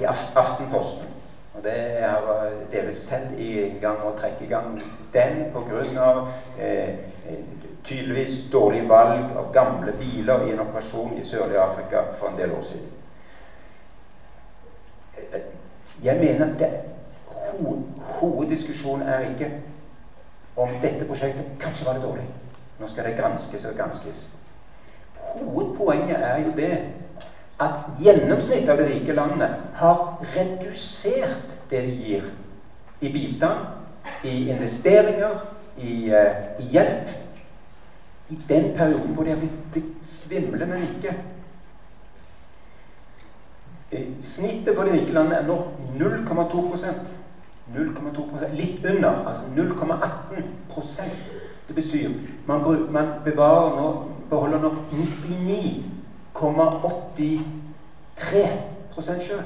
[0.00, 1.10] i Aftenposten.
[1.54, 4.80] Og det har delvis selv i gang å trekke i gang
[5.12, 6.08] den pga.
[6.58, 6.96] Eh,
[7.86, 12.56] tydeligvis dårlig valg av gamle biler i en operasjon i sørlige Afrika for en del
[12.56, 12.88] år siden.
[16.02, 16.72] Jeg mener at det,
[17.28, 17.76] ho,
[18.42, 19.52] er ikke
[20.56, 22.26] om dette prosjektet kanskje var det dårlig.
[22.78, 24.26] Nå skal det granskes og granskes.
[25.16, 26.72] Hovedpoenget er jo det
[27.60, 29.48] at gjennomsnittet av de rike landene
[29.80, 30.02] har
[30.34, 32.26] redusert det de gir
[33.00, 33.64] i bistand,
[34.24, 35.40] i investeringer,
[35.76, 37.14] i, uh, i hjelp,
[38.28, 41.14] i den perioden hvor de har blitt svimle, men ikke.
[44.20, 45.60] Snittet for de rike landene er nå
[45.96, 47.14] 0,2%
[47.66, 49.22] 0,2% Litt under.
[49.26, 50.44] Altså 0,18
[51.68, 52.10] Det betyr
[52.46, 55.96] man, man bevarer nå, beholder nå 99
[56.36, 59.44] 0,83 sjøl.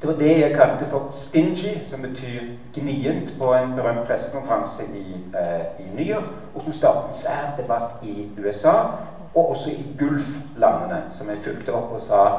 [0.00, 2.42] Det var det jeg kalte for 'stingy', som betyr
[2.74, 7.56] gnient, på en berømt pressekonferanse i, eh, i New York, og som startet en svær
[7.56, 8.82] debatt i USA,
[9.34, 12.38] og også i Gulf-landene, som jeg fulgte opp og sa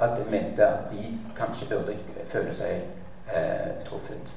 [0.00, 2.80] at jeg mente at de kanskje burde føle seg
[3.34, 4.34] eh, truffet.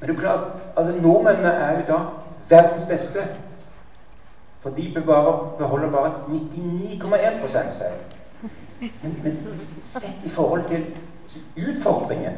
[0.00, 0.40] Men det er klart,
[0.76, 1.98] altså nordmennene er jo da
[2.48, 3.28] verdens beste
[4.60, 7.92] for de bevarer, beholder bare 99,1 selv.
[8.80, 9.36] Men, men
[9.82, 10.84] sett i forhold til
[11.70, 12.32] utfordringen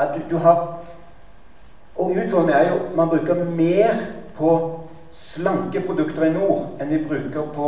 [0.00, 0.84] at du, du har
[1.96, 3.94] Og utfordringen er jo man bruker mer
[4.34, 4.52] på
[5.10, 7.66] slanke produkter i nord enn vi bruker på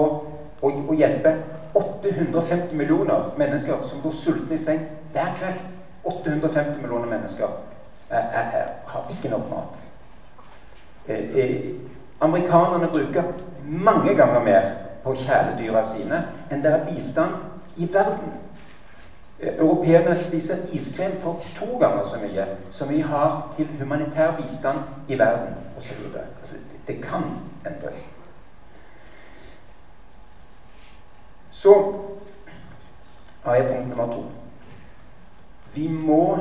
[0.65, 1.35] å, å hjelpe
[1.77, 4.81] 850 millioner mennesker som går sultne i seng
[5.13, 5.61] hver kveld.
[6.05, 7.53] 850 millioner mennesker
[8.11, 9.84] er, er, er, har ikke nok mat.
[11.09, 11.75] Eh, eh,
[12.21, 13.23] amerikanerne bruker
[13.65, 14.71] mange ganger mer
[15.05, 17.35] på kjæledyra sine enn det er bistand
[17.77, 18.33] i verden.
[19.41, 24.79] Europeerne spiser iskrem for to ganger så mye som vi har til humanitær bistand
[25.09, 26.07] i verden osv.
[26.15, 26.55] Altså,
[26.87, 27.23] det kan
[27.67, 28.07] endres.
[31.51, 31.95] Så
[33.45, 34.25] har jeg punkt nummer to.
[35.75, 36.39] Vi må,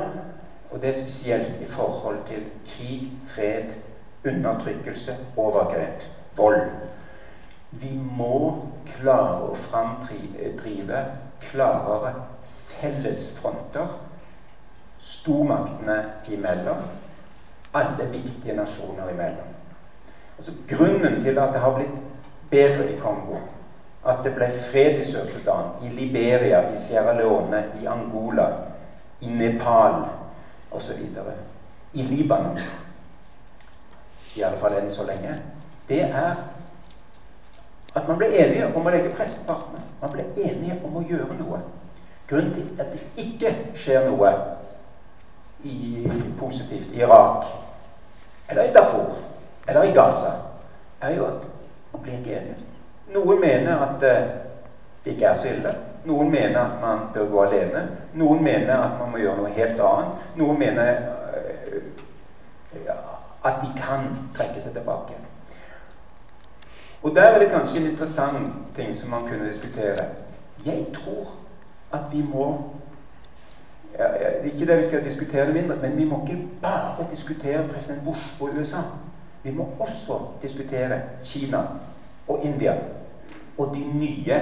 [0.70, 3.70] og det er spesielt i forhold til krig, fred,
[4.24, 6.66] undertrykkelse, overgrep, vold
[7.80, 8.54] vi må
[8.94, 11.00] klare å framdrive
[11.44, 12.12] klarere
[12.68, 13.96] fellesfronter
[15.04, 15.96] stormaktene
[16.32, 16.84] imellom,
[17.74, 19.50] alle viktige nasjoner imellom.
[20.36, 21.98] Altså Grunnen til at det har blitt
[22.50, 23.40] bedre i Kongo,
[24.04, 28.48] at det ble fred i Sør-Sudan, i Liberia, i Sierra Leone, i Angola,
[29.20, 29.98] i Nepal
[30.70, 31.02] osv.,
[31.94, 32.58] i Libanon
[34.34, 35.36] i alle fall enn så lenge,
[35.88, 36.34] det er
[37.94, 39.84] at man ble enige om å legge press på partene.
[40.00, 41.60] Man ble enige om å gjøre noe.
[42.26, 44.32] Grunnen til at det ikke skjer noe
[45.64, 46.04] i,
[46.40, 47.46] positivt i Irak
[48.48, 49.14] eller i Darfur
[49.68, 50.32] eller i Gaza,
[51.00, 51.46] er jo at
[51.92, 52.56] man blir ikke enige.
[53.14, 54.32] Noen mener at uh,
[55.04, 55.72] det ikke er så ille.
[56.04, 57.84] Noen mener at man bør gå alene.
[58.18, 60.26] Noen mener at man må gjøre noe helt annet.
[60.36, 60.98] Noen mener
[63.44, 65.14] at de kan trekke seg tilbake.
[67.02, 70.06] Og der er det kanskje en interessant ting som man kunne diskutere.
[70.66, 71.34] Jeg tror
[71.92, 72.70] at vi må
[73.98, 74.06] ja,
[74.44, 78.42] Ikke det vi skal diskutere det mindre, men vi må ikke bare diskutere president Bush
[78.42, 78.80] og USA.
[79.42, 81.58] Vi må også diskutere Kina
[82.28, 82.74] og India
[83.58, 84.40] og de nye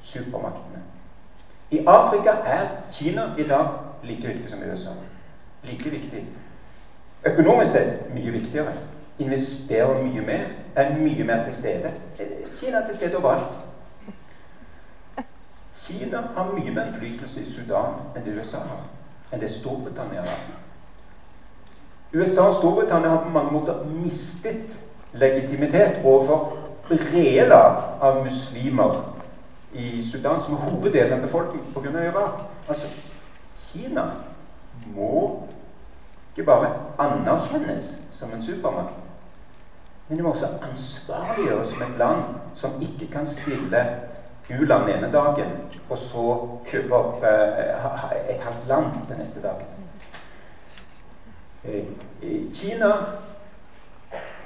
[0.00, 0.82] supermaktene.
[1.70, 3.68] I Afrika er Kina i dag
[4.02, 4.90] like viktig som USA.
[5.64, 6.26] Like viktig.
[7.26, 8.72] Økonomisk sett mye viktigere.
[9.18, 10.44] Investerer mye mer.
[10.76, 11.92] Er mye mer til stede.
[12.60, 13.58] Kina er til stede overalt.
[15.78, 18.86] Kina har mye mer innflytelse i Sudan enn det USA har.
[19.32, 20.46] Enn det Storbritannia har.
[22.12, 24.78] USA og Storbritannia har på mange måter mistet
[25.12, 26.56] legitimitet overfor
[26.88, 29.00] brede lag av muslimer
[29.72, 32.04] i Sudan, som er hoveddelen av befolkningen pga.
[32.08, 32.40] Irak.
[32.68, 32.86] Altså,
[33.56, 34.06] Kina
[34.94, 35.48] må
[36.38, 38.94] ikke bare anerkjennes som en supermakt,
[40.08, 42.22] men det må også ansvarliggjøres som et land
[42.54, 43.80] som ikke kan stille
[44.48, 45.50] gula den ene dagen,
[45.88, 46.26] og så
[46.70, 47.64] kjøpe opp eh,
[48.30, 49.66] et halvt land den neste dagen.
[51.64, 51.88] Eh,
[52.54, 52.92] Kina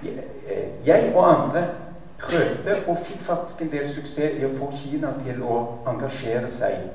[0.03, 1.66] eh, Jeg og andre
[2.18, 5.59] prøvde og fikk faktisk en del suksess i å få Kina til å
[5.93, 6.88] engasjere seg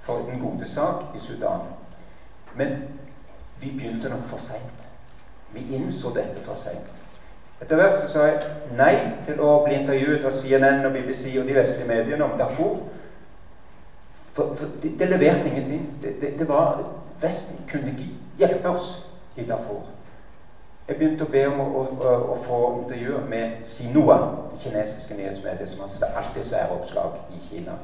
[0.00, 1.68] for den gode sak i Sudan.
[2.54, 2.80] Men
[3.60, 4.88] vi begynte nok for seint.
[5.52, 7.00] Vi innså dette for seint.
[7.60, 8.94] Etter hvert så sa jeg nei
[9.26, 12.78] til å bli intervjuet av CNN og BBC og de vestlige mediene om Darfur.
[14.30, 15.84] For, for det, de leverte ingenting.
[16.02, 16.80] Det, de, de var
[17.20, 18.06] Vesten kunne ikke
[18.40, 18.94] hjelpe oss
[19.36, 19.82] i Darfur.
[20.88, 24.16] Jeg begynte å be om å, å, å få intervjuer med Sinoa,
[24.50, 27.76] det kinesiske nyhetsmediet som har alltid svære oppslag i Kina,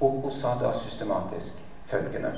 [0.00, 2.34] og, og sa da systematisk følgende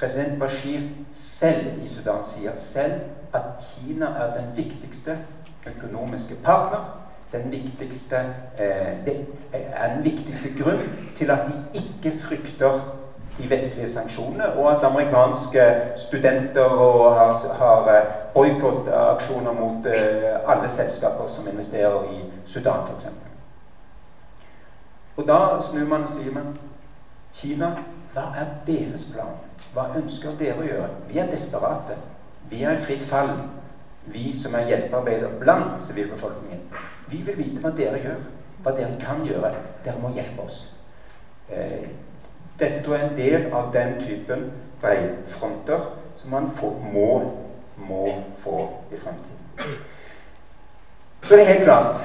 [0.00, 0.80] President Bashir
[1.12, 2.92] selv i Sudan sier selv
[3.34, 5.18] at Kina er den viktigste
[5.66, 6.78] økonomiske partner.
[7.32, 8.16] Den viktigste,
[8.58, 10.80] eh, det er den viktigste grunn
[11.16, 12.80] til at de ikke frykter
[13.38, 16.68] de vestlige sanksjonene, og at amerikanske studenter
[17.14, 23.06] har, har eh, boikottaksjoner mot eh, alle selskaper som investerer i Sudan, f.eks.
[25.16, 26.56] Og da snur man og sier man
[27.34, 27.74] Kina,
[28.14, 29.49] hva er deres plan?
[29.74, 30.90] Hva ønsker dere å gjøre?
[31.08, 31.96] Vi er desperate.
[32.50, 33.34] Vi er i fritt fall,
[34.10, 36.62] vi som er hjelpearbeidere blant sivilbefolkningen.
[37.10, 38.22] Vi vil vite hva dere gjør,
[38.64, 39.52] hva dere kan gjøre.
[39.84, 40.62] Dere må hjelpe oss.
[41.50, 41.86] Eh,
[42.58, 44.46] dette er en del av den typen
[44.80, 45.84] veifronter
[46.16, 47.20] som man får, må,
[47.76, 48.04] må
[48.40, 49.76] få i fremtiden.
[51.22, 52.00] Så er helt klart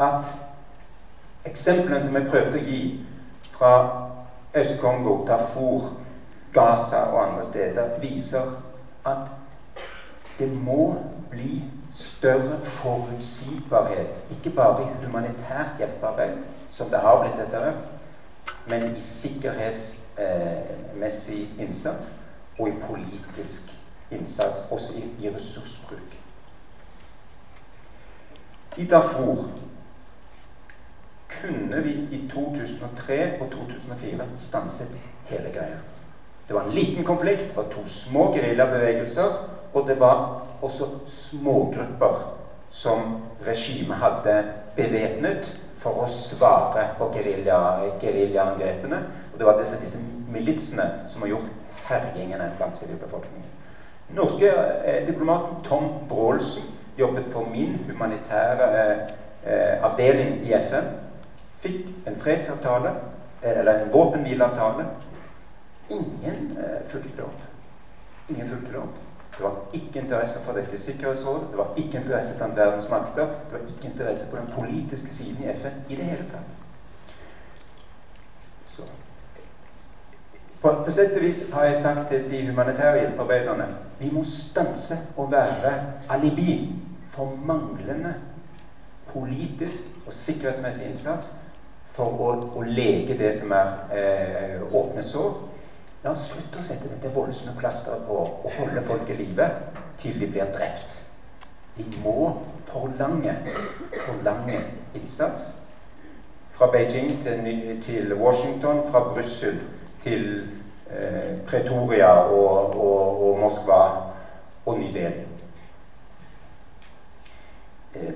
[0.00, 0.32] at
[1.48, 2.80] eksemplene som jeg prøvde å gi
[3.54, 3.72] fra
[4.56, 5.90] Øst-Kongo, Darfur,
[6.52, 8.62] Gaza og andre steder viser
[9.06, 9.18] at
[10.38, 10.96] det må
[11.30, 14.10] bli større forutsigbarhet.
[14.30, 16.32] Ikke bare i humanitært hjelpearbeid,
[16.70, 17.92] som det har blitt etter hvert,
[18.66, 22.16] men i sikkerhetsmessig eh, innsats
[22.58, 23.60] og i politisk
[24.10, 26.18] innsats, også i, i ressursbruk.
[28.76, 29.48] I Darfur
[31.40, 34.88] kunne vi i 2003 og 2004 stanset
[35.24, 35.78] hele greia.
[36.48, 39.32] Det var en liten konflikt, det var to små geriljabevegelser,
[39.72, 42.22] og det var også smågrupper
[42.70, 44.36] som regimet hadde
[44.76, 49.02] bevæpnet for å svare på geriljaangrepene.
[49.32, 51.52] Og det var disse, disse militsene som har gjort
[51.88, 53.46] herjingene blant sivilbefolkningen.
[54.08, 56.64] Den norske eh, diplomaten Tom Brålsen
[56.98, 58.96] jobbet for min humanitære eh,
[59.44, 60.88] eh avdeling i FN.
[61.54, 62.94] Fikk en fredsavtale,
[63.42, 64.86] eh, eller en våpenhvileavtale,
[65.90, 67.44] Ingen eh, fulgte opp.
[68.28, 68.98] Ingen fulgte opp.
[69.38, 73.52] Det var ikke interesse for dette Sikkerhetsrådet, det var ikke interesse blant verdens makter, det
[73.54, 76.56] var ikke interesse på den politiske siden i FN i det hele tatt.
[78.66, 78.86] Så
[80.60, 83.68] På, på sett og vis har jeg sagt til de humanitære hjelpearbeiderne
[83.98, 85.76] vi må stanse å være
[86.10, 86.56] alibi
[87.06, 88.16] for manglende
[89.12, 91.30] politisk og sikkerhetsmessig innsats
[91.94, 95.38] for å, å leke det som er eh, åpne sår.
[96.04, 99.48] La oss slutte å sette dette voldsomme plasteret på og holde folk i live
[99.98, 101.00] til de blir drept.
[101.78, 102.34] Vi må
[102.68, 103.34] forlange,
[104.06, 104.60] forlange
[104.94, 105.54] innsats.
[106.54, 109.60] Fra Beijing til, til Washington, fra Brussel
[110.02, 110.24] til
[110.90, 113.82] eh, Pretoria og, og, og, Moskva
[114.66, 114.90] og New
[117.94, 118.14] Eh,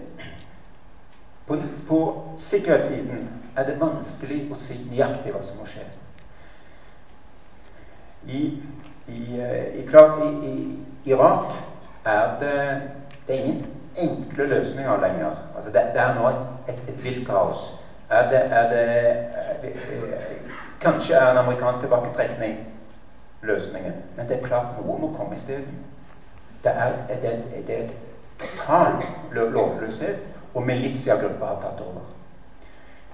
[1.47, 1.57] på,
[1.89, 1.99] på,
[2.37, 5.87] sikkerhetssiden er det vanskelig å si nøyaktig hva som må skje.
[8.27, 8.63] I,
[9.09, 11.53] i, eh, i, i Irak
[12.05, 12.81] er det,
[13.27, 13.67] det er ingen
[13.97, 15.31] enkle løsninger lenger.
[15.57, 17.81] Altså det, det, er nå et, et, et vilt kaos.
[18.11, 18.87] Er det, er det,
[19.63, 20.19] er
[20.81, 22.67] Kanskje er en amerikansk tilbaketrekning
[23.43, 23.93] løsningen.
[24.17, 25.79] Men det er klart noe må komme isteden.
[26.65, 26.93] Det er,
[27.23, 27.33] det,
[27.67, 27.89] det er
[28.39, 29.03] total
[29.33, 32.05] lovløshet, og militiagrupper har tatt over.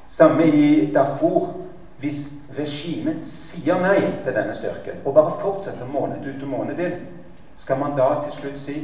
[0.07, 1.68] Samme i Darfur.
[1.99, 2.21] Hvis
[2.55, 7.01] regimet sier nei til denne styrken og bare fortsetter måned ut og måned inn,
[7.59, 8.79] skal man da til slutt si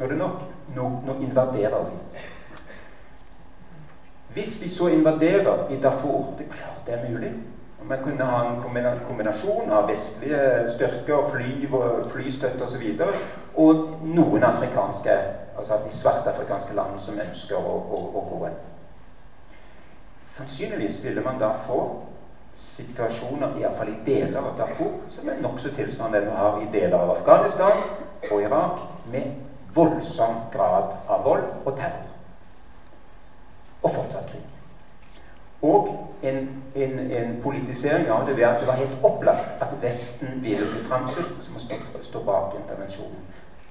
[0.00, 0.44] nå er det nok.
[0.72, 1.96] Nå, nå invaderer vi.
[4.32, 7.32] Hvis vi så invaderer i Darfur Det er klart det er mulig.
[7.82, 8.56] Man kunne ha en
[9.04, 11.68] kombinasjon av vestlige styrker, fly,
[12.08, 12.84] flystøtte osv.
[13.00, 13.14] Og,
[13.54, 15.16] og noen afrikanske,
[15.56, 18.58] altså de svarte afrikanske land som ønsker å, å, å gå inn.
[20.30, 21.80] Sannsynligvis ville man da få
[22.54, 26.96] situasjoner, iallfall i deler av Darfur, som er nokså tilsvarende det vi har i deler
[26.98, 27.82] av Afghanistan
[28.30, 29.32] og Irak, med
[29.74, 32.06] voldsom grad av vold og terror.
[33.82, 34.42] Og fortsatt krig.
[35.66, 35.88] Og
[36.22, 36.40] en,
[36.74, 40.82] en, en, politisering av det ved at det var helt opplagt at Vesten ville bli
[40.84, 43.22] framstilt som å stå, stå, bak intervensjonen.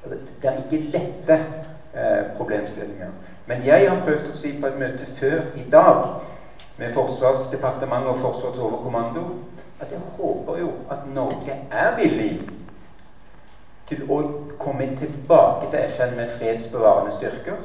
[0.04, 1.38] Altså, det er ikke lette
[1.94, 3.12] eh, problemstillinger.
[3.46, 6.04] Men jeg har prøvd å si på et møte før i dag
[6.80, 9.26] med Forsvarsdepartementet og Forsvarets overkommando
[9.80, 12.50] at jeg håper jo at Norge er villig
[13.90, 14.20] til å
[14.60, 17.60] komme tilbake til FN med fredsbevarende styrker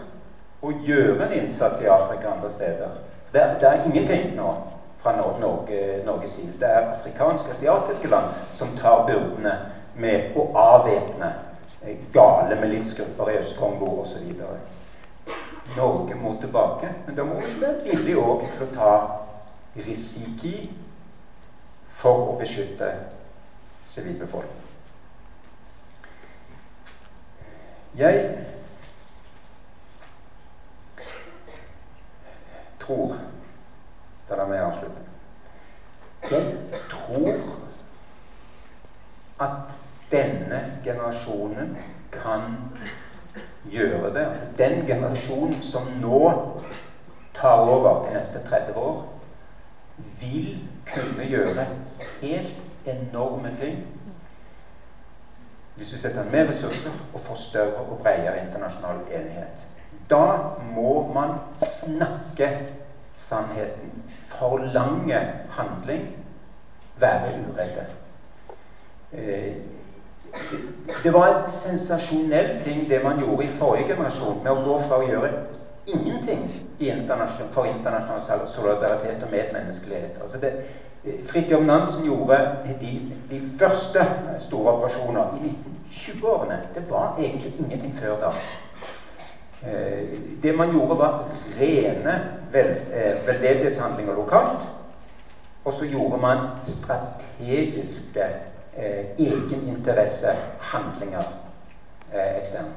[0.64, 2.94] og gjøre en innsats i Afrika og andre steder.
[3.32, 4.54] Det, det er ingenting nå
[5.02, 6.54] fra Norge, Norges side.
[6.60, 9.56] Det er afrikanske, asiatiske land som tar byrdene
[9.94, 11.28] med å avvæpne
[11.82, 14.30] eh, gale militsgrupper i Øst-Kongo osv.
[15.72, 18.90] Norge må tilbake, men da må vi være villige òg til å ta
[19.80, 20.56] risiki
[21.94, 22.90] for å beskytte
[23.88, 24.60] sivilbefolkningen.
[27.94, 28.24] Jeg
[32.84, 33.14] tror
[34.28, 35.02] Da lar meg avslutte.
[36.32, 37.36] Jeg tror
[39.44, 39.74] at
[40.08, 41.74] denne generasjonen
[42.14, 42.46] kan
[43.70, 44.26] gjøre det.
[44.28, 46.20] Altså den generasjonen som nå
[47.34, 49.02] tar over de neste 30 år,
[50.20, 51.66] vil kunne gjøre
[52.20, 52.54] helt
[52.86, 53.84] enorme ting
[55.74, 59.64] hvis vi setter mer ressurser og får større og bredere internasjonal enighet.
[60.10, 62.50] Da må man snakke
[63.14, 63.90] sannheten.
[64.28, 65.18] Forlange
[65.50, 66.04] handling.
[66.96, 67.86] Være uredde.
[69.12, 69.54] Eh,
[71.02, 74.98] det var en sensasjonell ting det man gjorde i forrige generasjon, med å gå fra
[74.98, 75.30] å gjøre
[75.86, 76.48] ingenting
[77.52, 80.18] for internasjonal solidaritet og medmenneskelighet.
[80.22, 80.52] Altså det,
[81.04, 82.38] eh, Fridtjof Nansen gjorde
[82.80, 82.92] de,
[83.30, 84.06] de, første
[84.38, 85.52] store operasjoner i
[85.92, 86.58] 1920-årene.
[86.74, 88.32] Det var egentlig ingenting før da.
[89.62, 91.24] Eh, det man gjorde, var
[91.60, 92.16] rene
[92.52, 94.66] vel, eh, veldedighetshandlinger lokalt.
[95.64, 98.26] Og så gjorde man strategiske
[98.76, 101.24] eh, egeninteressehandlinger
[102.12, 102.76] eh, eksternt.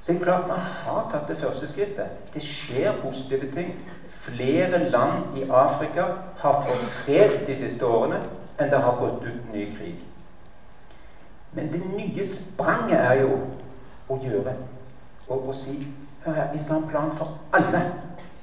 [0.00, 2.06] Så det er klart man har tatt det første skrittet.
[2.34, 3.90] Det skjer positive ting.
[4.10, 6.04] Flere land i Afrika
[6.42, 8.20] har fått fred de siste årene
[8.60, 10.04] enn det har gått ut ny krig.
[11.54, 13.38] Men det nye spranget er jo
[14.10, 14.54] å gjøre
[15.28, 15.86] og, og si
[16.24, 17.80] hør her, vi skal ha en plan for alle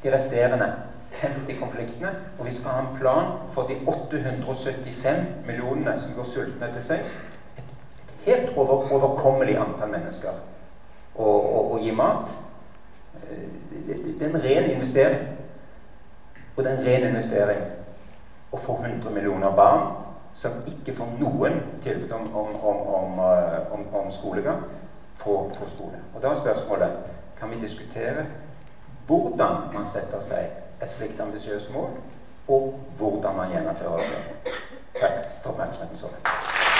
[0.01, 0.69] de resterende
[1.11, 2.11] 50 konfliktene.
[2.39, 7.15] Og vi skal ha en plan for de 875 millionene som går sultne til sengs.
[7.57, 7.75] Et,
[8.25, 10.39] helt over, overkommelig antall mennesker
[11.21, 12.31] å gi mat.
[13.23, 13.47] Eh,
[13.87, 15.27] det, er en ren investering.
[16.55, 17.65] Og det er en ren investering
[18.51, 19.91] å få 100 millioner barn
[20.33, 23.19] som ikke får noen tilbud om, om, om,
[23.75, 24.63] om, om skolegang,
[25.19, 25.99] få skole.
[26.15, 28.25] Og da er spørsmålet kan vi diskutere
[29.07, 31.89] hvordan man setter seg et slikt ambisiøst mål,
[32.47, 34.53] og hvordan man gjennomfører det.
[34.99, 35.11] Takk
[35.43, 36.70] for oppmerksomheten så langt.